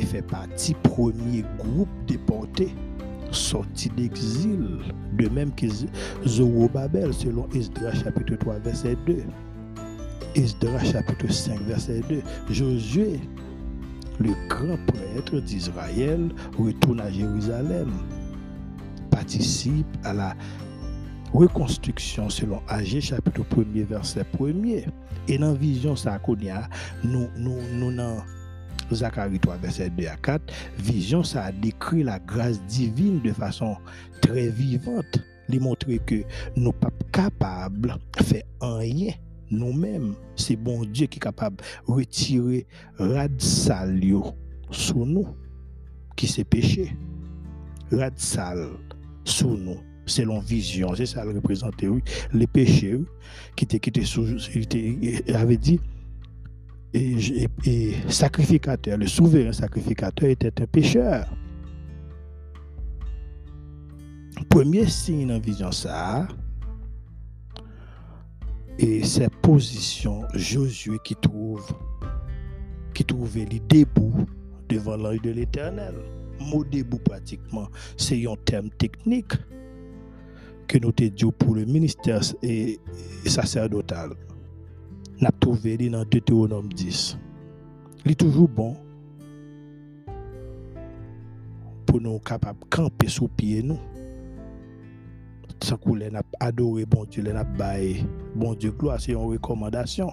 fait 0.00 0.22
partie 0.22 0.74
premier 0.74 1.44
groupe 1.58 1.88
déporté 2.06 2.74
sorti 3.30 3.90
d'exil, 3.90 4.78
de 5.12 5.28
même 5.28 5.52
que 5.54 5.66
Zorobabel, 6.26 7.12
selon 7.12 7.48
Esdras 7.54 7.92
chapitre 7.92 8.36
3, 8.36 8.58
verset 8.60 8.96
2. 9.06 9.24
Esdras 10.36 10.84
chapitre 10.84 11.30
5, 11.32 11.60
verset 11.62 12.00
2. 12.08 12.22
Josué, 12.50 13.20
le 14.20 14.30
grand 14.48 14.78
prêtre 14.86 15.40
d'Israël, 15.40 16.28
retourne 16.58 17.00
à 17.00 17.10
Jérusalem, 17.10 17.90
participe 19.10 19.86
à 20.04 20.12
la 20.12 20.36
reconstruction 21.32 22.30
selon 22.30 22.60
Agé 22.68 23.00
chapitre 23.00 23.42
1 23.56 23.84
verset 23.84 24.24
1 24.40 24.52
Et 25.26 25.38
dans 25.38 25.54
vision, 25.54 25.96
ça, 25.96 26.20
nous, 27.02 27.28
nous, 27.36 27.58
nous 27.74 27.90
Zacharie 28.92 29.38
3, 29.38 29.56
verset 29.56 29.90
2 29.90 30.06
à 30.06 30.16
4, 30.16 30.52
vision, 30.78 31.22
ça 31.22 31.44
a 31.44 31.52
décrit 31.52 32.02
la 32.02 32.18
grâce 32.18 32.60
divine 32.66 33.20
de 33.22 33.32
façon 33.32 33.76
très 34.20 34.48
vivante. 34.48 35.20
Lui 35.48 35.58
montrer 35.58 35.98
que 35.98 36.22
nous 36.56 36.72
pas 36.72 36.90
capables 37.12 37.96
de 38.18 38.24
faire 38.24 38.42
rien 38.62 39.12
nous-mêmes. 39.50 40.14
C'est 40.36 40.56
bon 40.56 40.84
Dieu 40.84 41.06
qui 41.06 41.18
est 41.18 41.20
capable 41.20 41.56
de 41.56 41.92
retirer 41.92 42.66
rad 42.98 43.38
salio 43.40 44.32
sous 44.70 45.04
nous, 45.04 45.28
qui 46.16 46.26
c'est 46.26 46.44
péché. 46.44 46.96
Rad 47.92 48.18
sal 48.18 48.68
sous 49.24 49.56
nous 49.56 49.78
selon 50.06 50.38
vision, 50.38 50.94
c'est 50.94 51.06
ça 51.06 51.24
le 51.24 51.32
représenter, 51.32 51.88
oui, 51.88 52.02
les 52.32 52.46
péchés 52.46 53.00
qui 53.56 53.64
étaient 53.64 54.04
sous, 54.04 54.26
il 54.54 55.36
avait 55.36 55.56
dit, 55.56 55.80
et, 56.94 57.94
sacrificateur, 58.08 58.96
le 58.96 59.06
souverain 59.06 59.52
sacrificateur 59.52 60.30
était 60.30 60.62
un 60.62 60.66
pécheur. 60.66 61.26
Premier 64.48 64.86
signe 64.86 65.28
dans 65.28 65.40
vision 65.40 65.72
ça, 65.72 66.28
et 68.78 69.02
cette 69.04 69.34
position 69.36 70.24
Josué 70.34 70.98
qui 71.04 71.14
trouve 71.16 71.66
qui 72.92 73.04
trouvait 73.04 73.46
les 73.46 73.60
debout 73.60 74.26
devant 74.68 74.96
l'œil 74.96 75.18
de 75.20 75.30
l'éternel. 75.30 75.94
Mot 76.40 76.64
debout 76.64 76.98
pratiquement, 76.98 77.68
c'est 77.96 78.26
un 78.26 78.36
terme 78.44 78.70
technique 78.70 79.32
que 80.68 80.78
nous 80.78 80.92
te 80.92 81.04
dit 81.04 81.24
pour 81.38 81.54
le 81.56 81.64
ministère 81.64 82.20
et 82.42 82.78
sacerdotal 83.26 84.10
n'a 85.20 85.30
trouvé 85.40 85.76
dans 85.76 86.04
Deutéronome 86.04 86.72
10. 86.72 87.18
Il 88.04 88.12
est 88.12 88.14
toujours 88.16 88.48
bon 88.48 88.76
pour 91.86 92.00
nous 92.00 92.18
capables 92.18 92.60
de 92.60 92.66
camper 92.66 93.08
sous 93.08 93.28
pied 93.28 93.62
nous. 93.62 93.78
Sans 95.62 95.76
qu'on 95.78 95.96
n'a 95.96 96.20
adoré 96.40 96.84
bon 96.84 97.04
Dieu, 97.04 97.22
n'a 97.22 97.44
baillé 97.44 98.04
bon 98.34 98.54
Dieu 98.54 98.72
gloire, 98.72 99.00
c'est 99.00 99.12
une 99.12 99.18
recommandation. 99.18 100.12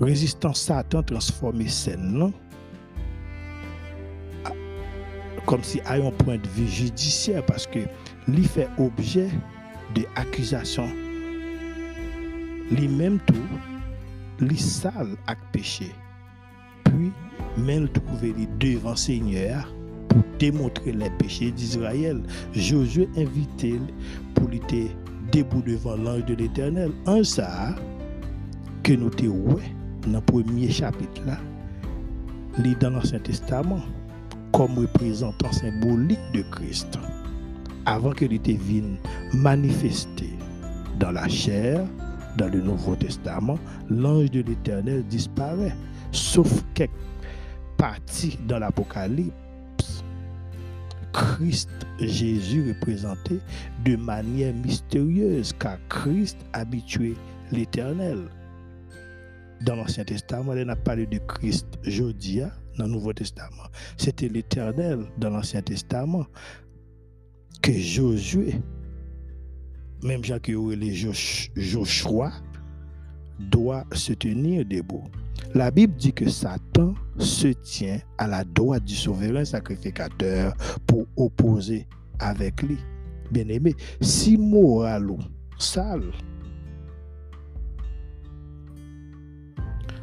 résistance 0.00 0.62
Satan 0.62 1.02
transformé 1.02 1.68
scène 1.68 2.12
non? 2.12 2.32
Comme 5.46 5.62
si 5.62 5.80
à 5.82 5.94
un 5.94 6.10
point 6.10 6.38
de 6.38 6.48
vue 6.48 6.66
judiciaire 6.66 7.44
parce 7.46 7.66
que 7.66 7.80
lui 8.26 8.44
fait 8.44 8.68
objet 8.78 9.28
de 9.94 10.02
accusations 10.16 10.88
lui-même 12.70 13.18
tout 13.26 13.34
lui 14.40 14.58
sale 14.58 15.16
avec 15.26 15.38
péché. 15.52 15.92
Puis 16.84 17.12
même 17.58 17.88
trouver 17.88 18.34
les 18.36 18.74
devant 18.74 18.96
Seigneur 18.96 19.72
pour 20.08 20.22
démontrer 20.38 20.92
les 20.92 21.10
péchés 21.10 21.50
d'Israël. 21.50 22.22
Josué 22.52 23.08
invité 23.16 23.78
pour 24.34 24.48
lutter 24.48 24.90
debout 25.32 25.62
devant 25.62 25.96
l'ange 25.96 26.24
de 26.24 26.34
l'éternel. 26.34 26.90
Un 27.06 27.22
ça 27.22 27.74
que 28.82 28.92
nous 28.92 29.10
te 29.10 29.26
dans 29.26 30.12
le 30.12 30.20
premier 30.20 30.70
chapitre 30.70 31.22
là. 31.26 31.38
Lit 32.58 32.74
dans 32.80 32.90
l'Ancien 32.90 33.20
Testament 33.20 33.80
comme 34.52 34.78
représentant 34.78 35.52
symbolique 35.52 36.18
de 36.34 36.42
Christ. 36.50 36.98
Avant 37.86 38.12
que 38.12 38.24
l'été 38.24 38.54
vienne 38.54 38.96
manifester 39.32 40.30
dans 40.98 41.12
la 41.12 41.28
chair, 41.28 41.86
dans 42.36 42.48
le 42.48 42.60
Nouveau 42.60 42.96
Testament, 42.96 43.58
l'ange 43.88 44.30
de 44.30 44.40
l'Éternel 44.40 45.04
disparaît, 45.06 45.74
sauf 46.12 46.64
quelques 46.74 46.90
parties 47.76 48.38
dans 48.46 48.58
l'Apocalypse. 48.58 49.32
Christ 51.12 51.70
Jésus 51.98 52.68
représenté 52.68 53.40
de 53.84 53.96
manière 53.96 54.54
mystérieuse 54.54 55.52
car 55.58 55.78
Christ 55.88 56.38
habitué 56.52 57.16
l'Éternel. 57.50 58.28
Dans 59.62 59.76
l'Ancien 59.76 60.04
Testament, 60.04 60.54
il 60.54 60.64
n'a 60.64 60.76
parlé 60.76 61.06
de 61.06 61.18
Christ 61.18 61.66
Jodia 61.82 62.50
dans 62.78 62.84
le 62.84 62.92
Nouveau 62.92 63.12
Testament. 63.12 63.68
C'était 63.96 64.28
l'Éternel 64.28 65.06
dans 65.18 65.30
l'Ancien 65.30 65.62
Testament 65.62 66.26
que 67.60 67.72
Josué, 67.72 68.54
même 70.02 70.24
Jacques 70.24 70.48
les 70.48 70.94
Joshua, 71.56 72.32
doit 73.38 73.84
se 73.92 74.12
tenir 74.12 74.64
debout. 74.64 75.04
La 75.54 75.70
Bible 75.70 75.94
dit 75.96 76.12
que 76.12 76.28
Satan 76.28 76.94
se 77.18 77.48
tient 77.48 77.98
à 78.18 78.26
la 78.26 78.44
droite 78.44 78.84
du 78.84 78.94
souverain 78.94 79.44
sacrificateur 79.44 80.54
pour 80.86 81.06
opposer 81.16 81.88
avec 82.18 82.62
lui. 82.62 82.78
Bien 83.30 83.48
aimé, 83.48 83.74
si 84.00 84.36
moral 84.36 85.10
ou 85.10 85.18
sale, 85.58 86.12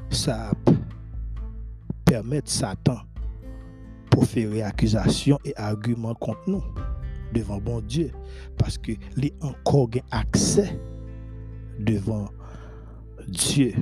ça 0.09 0.51
permettre 2.05 2.49
Satan 2.49 2.99
pour 4.09 4.25
faire 4.25 4.65
accusation 4.65 5.37
et 5.45 5.53
argument 5.57 6.15
contre 6.15 6.41
nous 6.47 6.63
devant 7.33 7.57
bon 7.57 7.81
Dieu. 7.81 8.11
Parce 8.57 8.77
que 8.77 8.93
les 9.15 9.33
encore 9.41 9.89
accès 10.11 10.79
devant 11.79 12.29
Dieu 13.27 13.73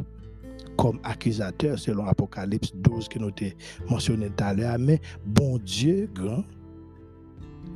comme 0.78 1.00
accusateur 1.04 1.80
selon 1.80 2.06
Apocalypse 2.06 2.74
12 2.76 3.08
que 3.08 3.20
nous 3.20 3.28
avons 3.28 3.52
mentionné 3.90 4.30
tout 4.30 4.44
à 4.44 4.54
l'heure. 4.54 4.80
Mais 4.80 5.00
bon 5.26 5.58
Dieu 5.58 6.10
grand 6.14 6.44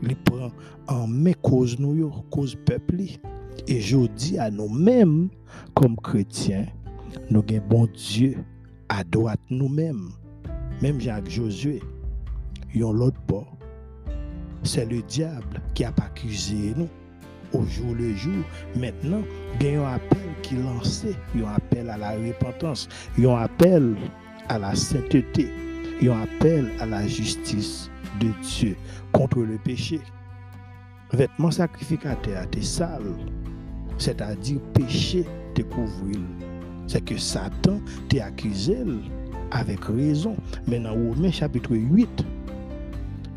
il 0.02 0.16
prend 0.16 0.52
en 0.88 1.08
main 1.08 1.34
cause 1.42 1.78
nous 1.78 2.10
cause 2.30 2.56
peuple 2.66 3.02
et 3.68 3.82
je 3.82 4.08
dis 4.08 4.38
à 4.38 4.50
nous-mêmes 4.50 5.30
comme 5.74 5.98
chrétiens 5.98 6.68
nous 7.30 7.44
avons 7.50 7.68
bon 7.68 7.88
Dieu 7.94 8.38
à 8.88 9.04
droite 9.04 9.42
nous-mêmes 9.50 10.12
même 10.82 11.02
Jacques 11.02 11.30
Josué, 11.30 11.82
ont 12.82 12.94
l'autre 12.94 13.20
bord. 13.28 13.59
C'est 14.64 14.86
le 14.86 15.02
diable 15.04 15.62
qui 15.74 15.84
a 15.84 15.90
accusé 15.90 16.74
nous 16.76 16.90
au 17.54 17.64
jour 17.66 17.96
le 17.96 18.14
jour. 18.16 18.44
Maintenant, 18.76 19.22
il 19.60 19.68
y 19.68 19.76
a 19.76 19.88
un 19.88 19.94
appel 19.94 20.20
qui 20.42 20.56
est. 20.56 21.16
Il 21.34 21.42
y 21.42 21.44
a 21.44 21.50
un 21.50 21.56
appel 21.56 21.90
à 21.90 21.98
la 21.98 22.12
repentance. 22.12 22.88
Il 23.18 23.24
y 23.24 23.28
a 23.28 23.32
un 23.32 23.44
appel 23.44 23.96
à 24.48 24.60
la 24.60 24.76
sainteté. 24.76 25.52
Il 26.02 26.08
y 26.08 26.10
a 26.10 26.16
un 26.16 26.24
appel 26.24 26.72
à 26.80 26.86
la 26.86 27.08
justice 27.08 27.90
de 28.20 28.30
Dieu 28.42 28.76
contre 29.12 29.40
le 29.40 29.58
péché. 29.58 30.00
Vêtement 31.12 31.52
sacrificateur, 31.52 32.48
t'es 32.50 32.62
sale. 32.62 33.16
C'est-à-dire 33.98 34.60
péché 34.74 35.26
te 35.56 35.62
couvrir. 35.64 36.20
C'est 36.88 37.04
que 37.04 37.18
Satan 37.18 37.80
t'a 38.10 38.26
accusé 38.26 38.78
avec 39.52 39.84
raison. 39.86 40.36
Mais 40.68 40.80
dans 40.80 40.94
Romains 40.94 41.32
chapitre 41.32 41.76
8, 41.76 42.08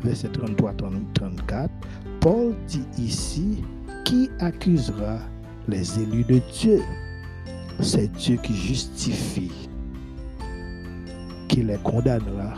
verset 0.03 0.29
33-34, 0.29 1.69
Paul 2.19 2.55
dit 2.67 2.85
ici, 2.97 3.63
qui 4.05 4.29
accusera 4.39 5.19
les 5.67 5.99
élus 5.99 6.23
de 6.25 6.41
Dieu? 6.51 6.81
C'est 7.79 8.11
Dieu 8.13 8.37
qui 8.43 8.55
justifie, 8.55 9.51
qui 11.47 11.63
les 11.63 11.77
condamnera. 11.77 12.53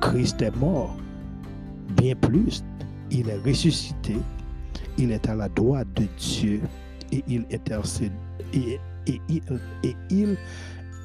Christ 0.00 0.42
est 0.42 0.56
mort. 0.56 0.96
Bien 1.96 2.14
plus, 2.16 2.64
il 3.10 3.28
est 3.28 3.38
ressuscité. 3.44 4.16
Il 4.98 5.12
est 5.12 5.28
à 5.28 5.34
la 5.34 5.48
droite 5.48 5.88
de 5.94 6.06
Dieu 6.18 6.60
et 7.12 7.22
il 7.28 7.44
intercède 7.52 8.12
et, 8.54 8.80
il 10.10 10.36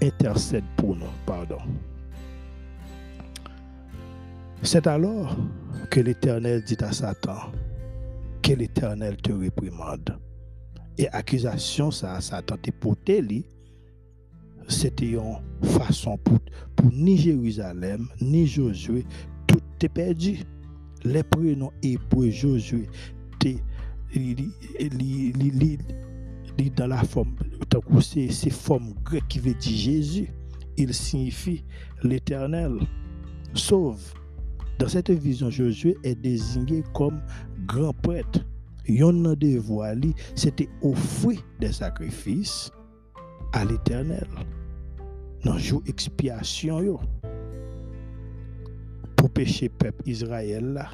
intercède 0.02 0.64
pour 0.78 0.96
nous. 0.96 1.06
Pardon. 1.26 1.58
C'est 4.64 4.86
alors 4.86 5.36
que 5.90 6.00
l'Éternel 6.00 6.64
dit 6.64 6.78
à 6.82 6.92
Satan 6.92 7.52
que 8.44 8.54
l'Éternel 8.54 9.18
te 9.18 9.32
réprimande. 9.32 10.20
Et 10.98 11.08
accusation, 11.10 11.90
ça, 11.90 12.22
Satan 12.22 12.58
te 12.58 12.70
porté, 12.70 13.24
c'était 14.68 15.12
une 15.12 15.38
façon 15.64 16.18
pour, 16.18 16.38
pour 16.76 16.92
ni 16.94 17.18
Jérusalem, 17.18 18.08
ni 18.22 18.46
Josué, 18.46 19.04
tout 19.48 19.62
est 19.82 19.90
perdu. 19.90 20.44
Les 21.04 21.24
prénoms 21.24 21.72
hébreux 21.82 22.30
Josué, 22.30 22.88
dans 26.76 26.88
la 26.88 27.04
forme, 27.04 27.36
c'est 28.00 28.50
forme 28.52 28.94
grecque 29.04 29.28
qui 29.28 29.40
veut 29.40 29.56
dire 29.56 29.78
Jésus. 29.78 30.30
Il 30.78 30.94
signifie 30.94 31.64
l'éternel. 32.04 32.74
Sauve. 33.54 34.21
Dans 34.82 34.88
cette 34.88 35.12
vision, 35.12 35.52
Josué 35.52 35.96
est 36.04 36.16
désigné 36.16 36.84
comme 36.96 37.22
grand 37.68 37.94
prêtre. 37.94 38.40
Yon 38.88 39.36
de 39.36 39.60
voix, 39.60 39.92
c'était 40.34 40.68
offrir 40.82 41.40
des 41.60 41.72
sacrifices 41.72 42.72
à 43.54 43.64
l'éternel. 43.64 44.26
Dans 45.46 45.60
jour 45.60 45.84
expiation, 45.86 47.00
pour 49.16 49.30
pécher 49.30 49.70
peuple 49.70 50.02
Israël 50.08 50.74
là. 50.74 50.90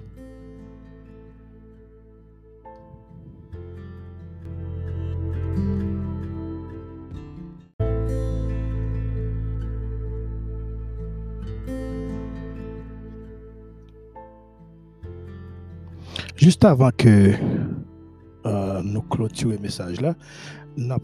Juste 16.38 16.66
avant 16.66 16.92
que 16.96 17.34
euh, 18.46 18.82
nous 18.84 19.02
clôturions 19.02 19.56
le 19.56 19.64
message 19.64 20.00
là, 20.02 20.14
nous 20.78 20.96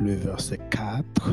le 0.00 0.14
verset 0.14 0.58
4. 0.70 1.32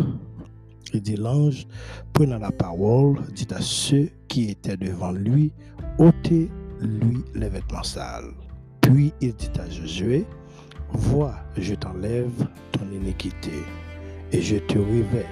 Il 0.93 1.01
dit 1.01 1.17
L'ange, 1.17 1.67
prenant 2.13 2.39
la 2.39 2.51
parole, 2.51 3.17
dit 3.35 3.47
à 3.53 3.59
ceux 3.59 4.09
qui 4.29 4.51
étaient 4.51 4.77
devant 4.77 5.11
lui 5.11 5.51
ôtez-lui 5.97 7.17
les 7.35 7.49
vêtements 7.49 7.83
sales. 7.83 8.31
Puis 8.79 9.11
il 9.19 9.33
dit 9.35 9.51
à 9.59 9.69
Josué 9.69 10.25
Vois, 10.93 11.35
je 11.57 11.75
t'enlève 11.75 12.47
ton 12.71 12.89
iniquité 12.89 13.51
et 14.31 14.41
je 14.41 14.55
te 14.55 14.77
revêt 14.77 15.27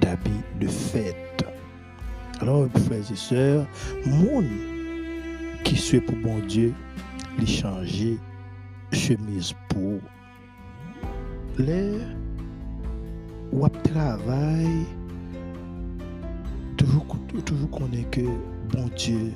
d'habits 0.00 0.44
de 0.60 0.68
fête. 0.68 1.44
Alors, 2.40 2.68
frères 2.86 3.12
et 3.12 3.16
sœurs, 3.16 3.66
mon 4.06 4.42
ki 5.66 5.76
swe 5.78 6.00
pou 6.04 6.16
bon 6.24 6.40
Diyo 6.50 6.70
li 7.38 7.46
chanje 7.48 8.14
chemise 8.92 9.54
pou. 9.70 9.98
Le 11.60 11.80
wap 13.52 13.74
travay 13.86 14.68
toujou 16.80 17.68
konen 17.74 18.06
ke 18.14 18.24
bon 18.72 18.88
Diyo 18.96 19.28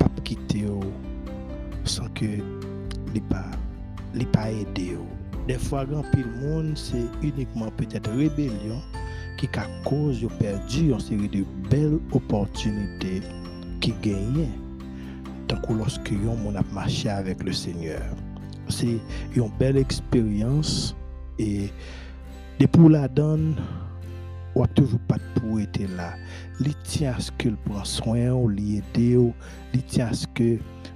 pap 0.00 0.18
kite 0.26 0.66
yo 0.66 0.80
san 1.86 2.10
ke 2.18 2.40
li 3.14 3.22
pa 3.30 3.44
li 4.16 4.26
pa 4.34 4.48
ede 4.50 4.90
yo. 4.96 5.06
Defwa 5.46 5.84
gen 5.86 6.02
pil 6.10 6.26
moun 6.40 6.74
se 6.80 7.04
unikman 7.22 7.70
petet 7.78 8.08
rebelyon 8.16 8.82
ki 9.38 9.46
ka 9.54 9.68
koz 9.86 10.24
yo 10.24 10.30
perdi 10.40 10.88
yon 10.90 11.02
seri 11.02 11.30
de 11.30 11.44
bel 11.70 12.00
opotunite 12.16 13.20
ki 13.84 13.94
genyen. 14.02 14.65
Tant 15.46 15.60
que 15.60 15.72
lorsque 15.72 16.12
on 16.44 16.54
a 16.54 16.62
marché 16.72 17.08
avec 17.08 17.42
le 17.42 17.52
Seigneur. 17.52 18.02
C'est 18.68 18.98
une 19.34 19.50
belle 19.58 19.76
expérience 19.76 20.96
et 21.38 21.70
depuis 22.58 22.88
la 22.88 23.06
donne, 23.08 23.54
on 24.54 24.62
n'a 24.62 24.68
toujours 24.68 24.98
pas 25.00 25.18
pour 25.34 25.60
être 25.60 25.86
là. 25.96 26.14
Il 26.60 26.74
tient 26.76 27.18
ce 27.18 27.30
qu'il 27.32 27.56
prend 27.56 27.84
soin, 27.84 28.30
ou 28.30 28.50
il 28.50 28.78
aide, 28.78 29.32
il 29.74 29.82
tient 29.84 30.10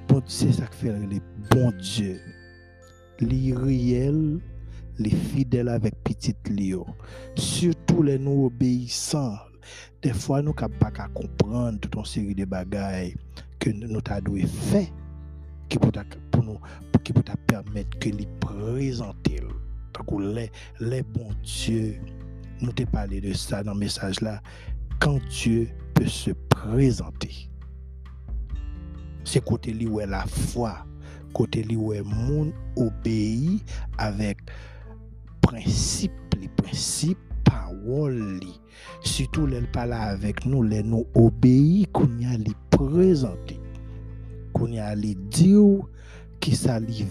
bon, 0.09 0.23
c'est 0.27 0.59
le 0.83 1.21
bon. 1.51 1.73
Les 3.21 3.53
les 4.99 5.11
fidèles 5.11 5.69
avec 5.69 5.95
Léo. 6.49 6.87
Surtout 7.35 8.03
les 8.03 8.19
nous 8.19 8.47
obéissants. 8.47 9.37
Des 10.03 10.15
fois, 10.15 10.41
nous 10.41 10.55
ne 10.59 10.67
pas 10.67 10.91
comprendre 11.15 11.79
toute 11.79 11.95
une 11.95 12.05
série 12.05 12.35
de 12.35 12.47
bagailles 12.47 13.15
que 13.59 13.71
nous 13.71 14.01
avons 14.09 14.47
fait 14.47 14.91
qui 15.69 15.79
pour 15.79 16.43
nous 16.43 16.59
qui 17.05 17.13
peut 17.13 17.23
permettre 17.47 17.99
que 17.99 18.09
les 18.09 18.27
présenter 18.41 19.41
les, 20.19 20.51
les 20.81 21.03
bons 21.03 21.33
dieux 21.43 22.01
nous 22.61 22.73
t'ai 22.73 22.87
parlé 22.87 23.21
de 23.21 23.33
ça 23.33 23.63
dans 23.63 23.75
le 23.75 23.81
message 23.81 24.21
là 24.21 24.43
quand 24.99 25.21
Dieu 25.29 25.69
peut 25.95 26.07
se 26.07 26.33
présenter 26.49 27.49
c'est 29.25 29.45
côté 29.45 29.73
lui 29.73 29.87
où 29.87 30.01
est 30.01 30.07
la 30.07 30.27
foi 30.27 30.85
côté 31.33 31.63
lui 31.63 31.77
où 31.77 31.93
est 31.93 32.03
monde 32.03 32.53
obéit 32.77 33.63
avec 33.99 34.39
principe 35.41 36.13
les 36.41 36.49
principes 36.49 37.19
parole 37.51 38.41
surtout 39.03 39.47
les 39.47 39.61
parle 39.73 39.95
avec 39.95 40.47
nous 40.47 40.63
les 40.63 40.83
nous 40.83 41.07
obéit 41.15 41.91
qu'on 41.93 42.19
y 42.19 42.25
a 42.27 42.37
les 42.37 42.55
présenter 42.71 43.61
qu'on 44.53 44.69
y 44.69 44.79
a 44.79 44.95
les 44.95 45.15
dire 45.15 45.81
qui 46.41 46.57
ça 46.57 46.81
li 46.81 47.07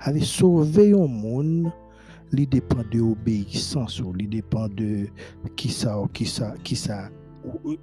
avait 0.00 0.20
sauvé 0.20 0.92
un 0.92 1.06
monde. 1.06 1.70
Li 2.32 2.46
dépend 2.46 2.82
de 2.90 3.00
obéissance 3.00 4.00
ou 4.00 4.12
li 4.12 4.26
dépend 4.26 4.68
de 4.68 5.06
qui 5.54 5.68
ça 5.68 6.02
qui 6.12 6.26
ça 6.26 6.54
qui 6.64 6.74
ça 6.74 7.08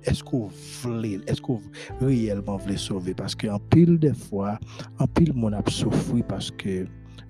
est-ce 0.03 0.23
qu'on 0.23 0.49
voulait 0.81 1.19
est-ce 1.27 1.41
qu'on 1.41 1.61
réellement 2.01 2.57
voulait 2.57 2.75
sauver? 2.75 3.13
Parce 3.13 3.35
que 3.35 3.47
en 3.47 3.59
pile 3.59 3.97
des 3.97 4.13
fois 4.13 4.59
en 4.99 5.07
pile 5.07 5.31
mon 5.33 5.53
a 5.53 5.61
souffert 5.69 6.25
parce 6.27 6.51
que 6.51 6.85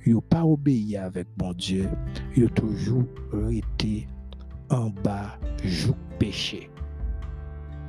yo 0.05 0.21
pas 0.21 0.43
obéi 0.43 0.97
avec 0.97 1.27
mon 1.39 1.53
Dieu. 1.53 1.87
Yo 2.35 2.47
toujours 2.49 3.05
été 3.51 4.07
en 4.71 4.89
bas 5.03 5.37
joug 5.63 5.95
péché 6.19 6.69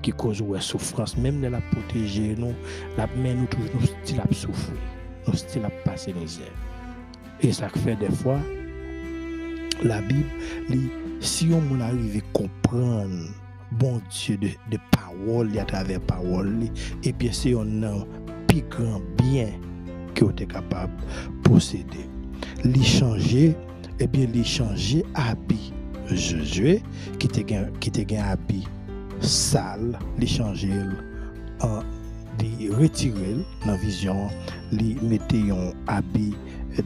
qui 0.02 0.10
cause 0.10 0.42
la 0.50 0.60
souffrance. 0.60 1.16
Même 1.16 1.40
de 1.40 1.46
la 1.46 1.60
protéger 1.60 2.34
nous 2.36 2.54
la 2.96 3.06
main 3.06 3.34
nous 3.34 3.46
toujours 3.46 3.96
style 4.02 4.20
à 4.20 4.34
souffrir 4.34 4.76
nous 5.26 5.34
style 5.34 5.64
à 5.64 5.70
passer 5.84 6.12
misère 6.12 6.52
et 7.40 7.52
ça 7.52 7.68
fait 7.68 7.96
des 7.96 8.10
fois 8.10 8.38
la 9.84 10.00
Bible, 10.00 10.28
si 11.20 11.48
on 11.52 11.80
arrive 11.80 12.22
à 12.22 12.38
comprendre 12.38 13.28
bon 13.72 14.00
Dieu 14.10 14.36
de, 14.36 14.48
de 14.70 14.78
parole 14.90 15.56
à 15.58 15.64
travers 15.64 16.00
parole, 16.00 16.64
et 17.02 17.12
bien 17.12 17.32
c'est 17.32 17.54
un 17.54 17.82
a 17.82 18.06
plus 18.46 18.62
grand 18.70 19.00
bien 19.18 19.48
que 20.14 20.24
vous 20.24 20.30
êtes 20.30 20.52
capable 20.52 20.92
de 20.96 21.48
posséder. 21.48 22.08
Li 22.64 22.84
changer, 22.84 23.56
et 23.98 24.06
bien 24.06 24.26
li 24.26 24.44
changer 24.44 25.04
Josué, 26.08 26.82
qui 27.18 27.26
était 27.26 27.44
qui 27.44 28.16
un 28.16 28.24
habit 28.24 28.66
sale, 29.20 29.98
li 30.18 30.26
changer 30.26 30.72
en 31.60 31.82
li 32.40 32.68
retirer 32.70 33.36
dans 33.66 33.76
vision, 33.76 34.28
li 34.72 34.96
mettre 35.02 35.36
un 35.36 35.72
habit 35.86 36.34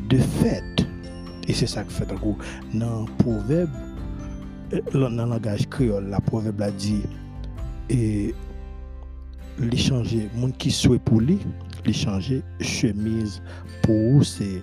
de 0.08 0.18
fête 0.18 0.86
et 1.48 1.52
c'est 1.52 1.66
ça 1.66 1.84
que 1.84 1.92
fait 1.92 2.10
un 2.10 2.16
coup. 2.16 2.36
Dans 2.74 3.02
le 3.02 3.12
proverbe, 3.18 3.70
euh, 4.72 4.80
dans 4.92 5.08
le 5.08 5.30
langage 5.30 5.68
créole, 5.68 6.08
la 6.08 6.20
proverbe 6.20 6.60
a 6.62 6.70
dit, 6.70 7.02
et 7.88 8.34
l'échanger, 9.58 10.28
monde 10.34 10.56
qui 10.56 10.70
souhaite 10.70 11.02
pour 11.02 11.20
lui, 11.20 11.38
l'échanger 11.84 12.42
chemise 12.60 13.42
pour 13.82 14.24
c'est 14.24 14.62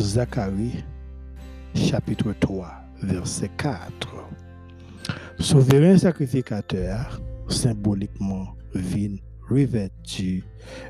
Zacharie, 0.00 0.84
chapitre 1.74 2.32
3, 2.38 2.70
verset 3.02 3.50
4. 3.56 3.80
Souverain 5.38 5.98
sacrificateur, 5.98 7.20
symboliquement, 7.48 8.48
vin 8.74 9.16
revêtu 9.48 10.44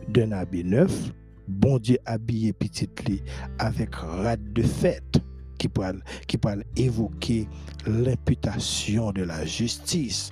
d'un 0.08 0.32
habit 0.32 0.64
neuf, 0.64 1.12
bon 1.48 1.78
Dieu 1.78 1.98
habillé 2.04 2.52
petit 2.52 2.88
lit 3.06 3.22
avec 3.58 3.94
rade 3.94 4.52
de 4.52 4.62
fête 4.62 5.20
qui 5.58 5.68
peut, 5.68 5.82
qui 6.26 6.38
peut 6.38 6.62
évoquer 6.76 7.48
l'imputation 7.86 9.12
de 9.12 9.22
la 9.22 9.44
justice, 9.44 10.30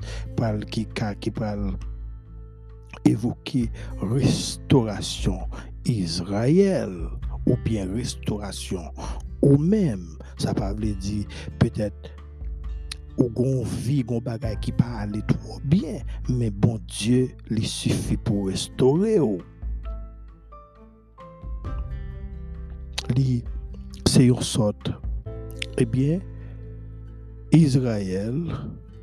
qui, 0.70 0.86
qui 1.20 1.30
peut 1.30 1.44
évoquer 3.04 3.70
restauration 4.00 5.40
Israël 5.84 6.90
ou 7.46 7.56
bien 7.64 7.90
restauration 7.92 8.90
ou 9.42 9.56
même 9.56 10.18
ça 10.40 10.54
peut 10.54 10.74
dire 10.74 11.26
peut-être 11.58 12.10
ou 13.18 13.28
gon 13.28 13.62
vie 13.64 14.02
gon 14.02 14.20
bagay 14.20 14.56
qui 14.60 14.72
parle 14.72 15.12
trop 15.26 15.60
bien 15.64 15.98
mais 16.28 16.50
bon 16.50 16.78
Dieu 16.88 17.28
lui 17.48 17.66
suffit 17.66 18.16
pour 18.16 18.48
restaurer 18.48 19.18
c'est 24.06 24.26
une 24.26 24.40
sorte, 24.40 24.92
eh 25.78 25.84
bien, 25.84 26.20
Israël, 27.52 28.34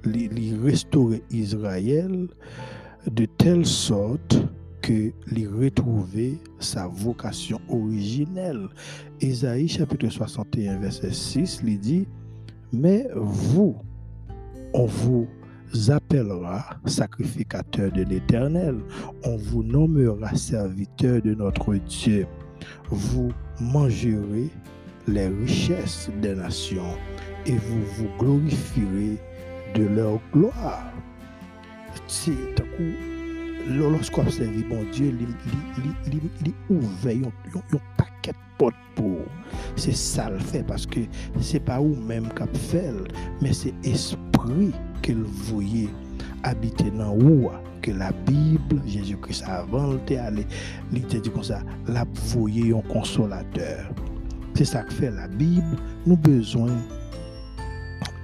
li, 0.04 0.56
restaurer 0.64 1.24
Israël 1.32 2.28
de 3.10 3.26
telle 3.26 3.66
sorte 3.66 4.38
que 4.88 5.12
lui 5.28 5.46
retrouver 5.48 6.40
sa 6.60 6.88
vocation 6.88 7.60
originelle. 7.68 8.70
Isaïe 9.20 9.68
chapitre 9.68 10.08
61 10.08 10.80
verset 10.80 11.12
6 11.12 11.62
lui 11.64 11.78
dit, 11.78 12.08
mais 12.72 13.06
vous, 13.14 13.76
on 14.74 14.86
vous 14.86 15.28
appellera 15.90 16.70
sacrificateur 16.86 17.92
de 17.92 18.04
l'Éternel, 18.04 18.78
on 19.26 19.36
vous 19.36 19.62
nommera 19.62 20.34
serviteur 20.36 21.22
de 21.22 21.34
notre 21.34 21.76
Dieu 21.76 22.26
vous 22.90 23.32
mangerez 23.60 24.50
les 25.08 25.28
richesses 25.28 26.10
des 26.22 26.36
nations 26.36 26.96
et 27.46 27.56
vous 27.56 27.86
vous 27.96 28.10
glorifierez 28.20 29.18
de 29.76 29.84
leur 29.84 30.20
gloire. 30.34 30.92
C'est 32.08 32.56
lorsqu'on 33.70 34.22
observe 34.22 34.52
bon 34.70 34.84
Dieu, 34.92 35.14
il 36.08 36.54
ouvre 36.70 37.10
un 37.10 37.80
paquet 37.98 38.32
de 38.32 38.38
portes 38.58 38.76
pour. 38.96 39.20
C'est 39.76 39.96
ça 39.96 40.30
le 40.30 40.40
fait 40.40 40.64
parce 40.64 40.86
que 40.86 41.02
c'est 41.40 41.60
pas 41.60 41.80
vous 41.80 41.96
même 41.96 42.30
qui 42.30 42.60
fait, 42.60 42.92
mais 43.42 43.54
c'est 43.54 43.74
esprit 43.84 44.74
que 45.02 45.14
vous 45.14 45.56
voyez 45.56 45.90
habiter 46.44 46.92
dans 46.92 47.16
vous 47.16 47.50
que 47.82 47.92
la 47.92 48.12
Bible, 48.12 48.82
Jésus-Christ 48.86 49.44
avant 49.48 49.98
il 50.94 51.06
te 51.06 51.18
dit 51.18 51.30
comme 51.30 51.44
ça, 51.44 51.62
la 51.88 52.06
voyez 52.26 52.74
un 52.74 52.82
consolateur. 52.82 53.90
C'est 54.56 54.66
ça 54.66 54.82
que 54.84 54.94
fait 54.94 55.12
la 55.12 55.28
Bible. 55.28 55.78
Nous 56.06 56.18
besoin 56.18 56.72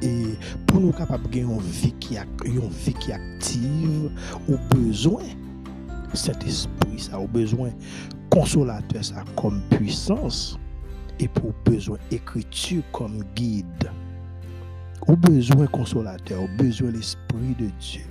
et 0.03 0.37
pour 0.67 0.81
nous 0.81 0.91
capables 0.91 1.29
de 1.29 1.29
qui 1.29 1.39
une 1.39 1.59
vie 1.59 2.93
qui 2.93 3.11
active, 3.11 4.11
au 4.49 4.57
besoin 4.75 5.23
cet 6.13 6.43
esprit 6.45 6.99
ça, 6.99 7.19
au 7.19 7.27
besoin 7.27 7.71
consolateur 8.29 9.03
ça 9.03 9.23
comme 9.35 9.61
puissance 9.71 10.59
et 11.19 11.27
pour 11.27 11.53
besoin 11.65 11.97
écriture 12.11 12.83
comme 12.91 13.23
guide. 13.35 13.91
Ou 15.07 15.17
besoin 15.17 15.67
consolateur, 15.67 16.41
ou 16.41 16.47
besoin 16.57 16.91
l'Esprit 16.91 17.53
de 17.59 17.67
Dieu, 17.77 18.05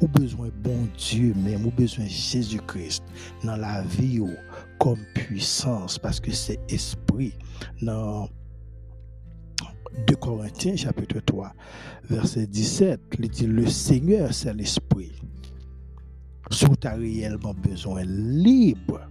ou 0.00 0.08
besoin 0.08 0.48
bon 0.62 0.88
Dieu 0.96 1.34
même, 1.36 1.66
ou 1.66 1.70
besoin 1.70 2.06
Jésus-Christ 2.06 3.04
dans 3.44 3.56
la 3.56 3.82
vie 3.82 4.22
comme 4.78 4.98
puissance, 5.14 5.98
parce 5.98 6.18
que 6.20 6.32
c'est 6.32 6.58
esprit. 6.70 7.34
Dans 7.82 8.30
2 10.06 10.16
Corinthiens 10.16 10.76
chapitre 10.76 11.20
3, 11.20 11.52
verset 12.08 12.46
17, 12.46 13.00
il 13.18 13.28
dit, 13.28 13.46
le 13.46 13.66
Seigneur 13.66 14.32
c'est 14.32 14.54
l'Esprit. 14.54 15.12
Si 16.50 16.64
tu 16.80 16.86
as 16.86 16.94
réellement 16.94 17.54
besoin 17.54 18.02
libre, 18.04 19.08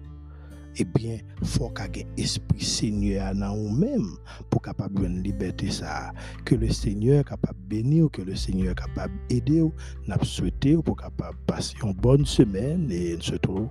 ebyen 0.82 1.22
fò 1.46 1.70
kage 1.76 2.06
espri 2.22 2.66
seigneur 2.66 3.34
nan 3.38 3.58
ou 3.58 3.74
mèm 3.74 4.06
pou 4.52 4.62
kapab 4.64 4.98
yon 5.02 5.20
liberté 5.26 5.72
sa. 5.74 6.14
Ke 6.48 6.60
le 6.62 6.70
seigneur 6.74 7.26
kapab 7.28 7.58
beni 7.72 8.04
ou 8.06 8.14
ke 8.14 8.26
le 8.28 8.38
seigneur 8.38 8.78
kapab 8.78 9.14
ede 9.34 9.60
ou 9.66 9.74
nap 10.10 10.26
souwete 10.26 10.78
ou 10.78 10.86
pou 10.86 10.98
kapab 11.00 11.38
pas 11.50 11.74
yon 11.82 11.98
bon 11.98 12.26
semen 12.30 12.88
e 12.94 13.04
yon 13.16 13.28
se 13.32 13.42
trou 13.44 13.68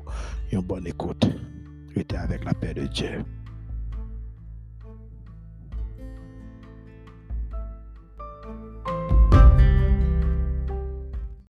yon 0.53 0.67
bon 0.67 0.87
ekote. 0.91 1.33
Rete 1.97 2.19
avèk 2.21 2.47
la 2.49 2.57
pè 2.59 2.77
de 2.77 2.91
Dje. 2.91 3.17